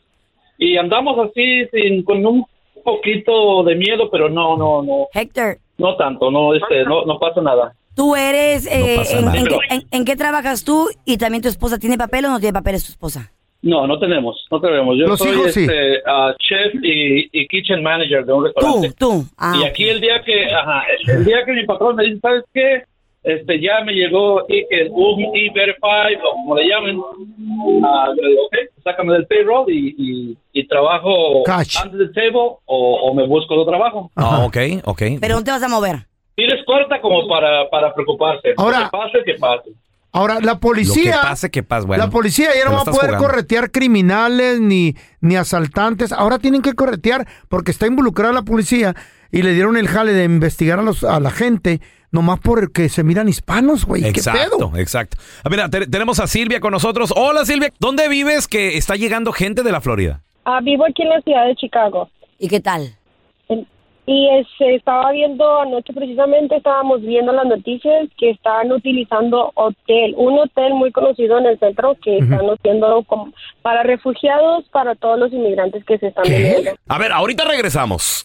Y 0.59 0.77
andamos 0.77 1.19
así, 1.29 1.67
sin, 1.73 2.03
con 2.03 2.25
un 2.27 2.45
poquito 2.85 3.63
de 3.65 3.75
miedo, 3.77 4.11
pero 4.11 4.29
no, 4.29 4.57
no, 4.57 4.83
no. 4.83 5.07
Héctor. 5.15 5.59
No 5.79 5.97
tanto, 5.97 6.31
no, 6.31 6.55
este, 6.55 6.85
no, 6.85 7.05
no 7.05 7.19
pasa 7.19 7.41
nada. 7.43 7.75
Tú 7.95 8.15
eres, 8.17 8.67
eh, 8.71 8.97
pasa 8.99 9.19
en, 9.19 9.35
en 9.37 9.47
qué, 9.47 9.59
en- 9.71 9.83
en 9.91 10.05
qué 10.05 10.17
trabajas 10.17 10.65
tú 10.65 10.89
y 11.05 11.17
también 11.17 11.43
tu 11.43 11.49
esposa 11.49 11.79
tiene 11.79 11.97
papel 11.97 12.25
o 12.27 12.29
no 12.31 12.41
tiene 12.41 12.53
papeles 12.53 12.85
tu 12.85 12.93
esposa? 12.93 13.31
No, 13.63 13.87
no 13.87 13.99
tenemos, 13.99 14.47
no 14.51 14.61
tenemos. 14.61 14.97
Yo 14.99 15.07
Los 15.07 15.19
soy 15.19 15.31
hijos 15.33 15.53
sí. 15.53 15.63
este, 15.63 16.03
ah, 16.07 16.35
chef 16.39 16.75
y, 16.83 17.29
y 17.33 17.47
kitchen 17.49 17.83
manager 17.83 18.25
de 18.25 18.33
un 18.33 18.45
restaurante. 18.45 18.93
Tú, 18.99 19.25
tú. 19.35 19.59
y 19.61 19.65
aquí 19.65 19.89
el 19.89 20.01
día 20.01 20.23
que, 20.25 20.47
ajá, 20.53 20.85
el 21.09 21.25
día 21.25 21.45
que 21.45 21.53
mi 21.53 21.65
patrón 21.65 21.97
me 21.97 22.05
dice, 22.05 22.21
¿sabes 22.21 22.45
qué? 22.53 22.83
Este, 23.27 23.61
ya 23.61 23.83
me 23.85 23.93
llegó 23.93 24.37
un 24.93 25.25
E-Verify, 25.35 26.15
o 26.15 26.31
como 26.37 26.55
le 26.55 26.69
llamen, 26.69 27.01
ah, 27.85 28.07
yo 28.17 28.29
digo, 28.29 28.43
ok, 28.47 28.55
sácame 28.85 29.15
del 29.15 29.27
payroll 29.27 29.69
y, 29.69 29.95
y, 29.99 30.39
y 30.53 30.69
trabajo 30.69 31.43
under 31.43 32.07
the 32.07 32.13
table 32.15 32.59
o, 32.67 32.95
o 33.03 33.15
me 33.15 33.27
busco 33.27 33.55
otro 33.55 33.67
trabajo. 33.67 34.13
Ah, 34.15 34.45
ok, 34.45 34.57
ok. 34.85 35.03
Pero 35.21 35.35
no 35.35 35.43
te 35.43 35.51
vas 35.51 35.63
a 35.65 35.69
mover. 35.69 36.07
Tienes 36.37 36.65
corta 36.65 37.01
como 37.01 37.27
para, 37.27 37.69
para 37.69 37.93
preocuparse. 37.95 38.55
Ahora- 38.57 38.85
que 38.85 38.97
pase, 38.97 39.19
que 39.25 39.35
pase. 39.35 39.71
Ahora, 40.13 40.35
la 40.41 40.53
Lo 40.53 40.61
policía... 40.61 41.13
que 41.13 41.19
pase, 41.29 41.51
que 41.51 41.63
pase, 41.63 41.87
bueno. 41.87 42.05
la 42.05 42.11
policía 42.11 42.49
ya 42.57 42.65
no 42.67 42.71
lo 42.71 42.77
va 42.77 42.83
a 42.83 42.85
poder 42.87 43.01
jugando. 43.11 43.19
corretear 43.27 43.71
criminales 43.73 44.61
ni, 44.61 44.95
ni 45.21 45.35
asaltantes. 45.37 46.11
Ahora 46.13 46.39
tienen 46.39 46.63
que 46.63 46.73
corretear 46.75 47.27
porque 47.51 47.71
está 47.73 47.87
involucrada 47.87 48.33
la 48.33 48.43
policía 48.43 48.95
y 49.33 49.43
le 49.43 49.53
dieron 49.53 49.77
el 49.77 49.89
jale 49.89 50.13
de 50.13 50.25
investigar 50.25 50.79
a, 50.79 50.83
los, 50.83 51.05
a 51.05 51.21
la 51.21 51.31
gente 51.31 51.81
nomás 52.17 52.41
porque 52.41 52.89
se 52.89 53.05
miran 53.05 53.29
hispanos, 53.29 53.85
güey. 53.85 54.03
¿Qué 54.03 54.21
pedo? 54.21 54.33
Exacto, 54.33 54.73
exacto. 54.77 55.17
Ah, 55.45 55.49
mira, 55.51 55.69
te- 55.69 55.87
tenemos 55.87 56.19
a 56.19 56.27
Silvia 56.27 56.59
con 56.61 56.73
nosotros. 56.73 57.13
Hola, 57.15 57.45
Silvia. 57.45 57.71
¿Dónde 57.79 58.09
vives 58.09 58.49
que 58.49 58.77
está 58.77 58.97
llegando 58.97 59.31
gente 59.33 59.63
de 59.63 59.71
la 59.71 59.81
Florida? 59.81 60.23
Ah, 60.45 60.61
vivo 60.63 60.85
aquí 60.89 61.03
en 61.03 61.11
la 61.11 61.21
ciudad 61.21 61.47
de 61.47 61.55
Chicago. 61.57 62.09
¿Y 62.39 62.49
qué 62.49 62.61
tal? 62.61 62.97
Y 64.09 64.29
este, 64.39 64.77
estaba 64.77 65.11
viendo 65.11 65.61
anoche 65.63 65.93
precisamente, 65.93 66.55
estábamos 66.57 67.01
viendo 67.03 67.33
las 67.33 67.45
noticias 67.47 68.09
que 68.17 68.31
están 68.31 68.71
utilizando 68.71 69.51
hotel, 69.57 70.15
un 70.17 70.39
hotel 70.39 70.75
muy 70.75 70.93
conocido 70.93 71.39
en 71.39 71.47
el 71.47 71.59
centro 71.59 71.97
que 72.01 72.19
están 72.19 72.47
haciendo 72.49 73.03
como 73.09 73.33
para 73.63 73.83
refugiados, 73.83 74.65
para 74.71 74.95
todos 74.95 75.19
los 75.19 75.33
inmigrantes 75.33 75.85
que 75.85 75.99
se 75.99 76.07
están 76.07 76.23
viniendo. 76.23 76.71
A 76.87 76.99
ver, 76.99 77.11
ahorita 77.11 77.45
regresamos. 77.47 78.25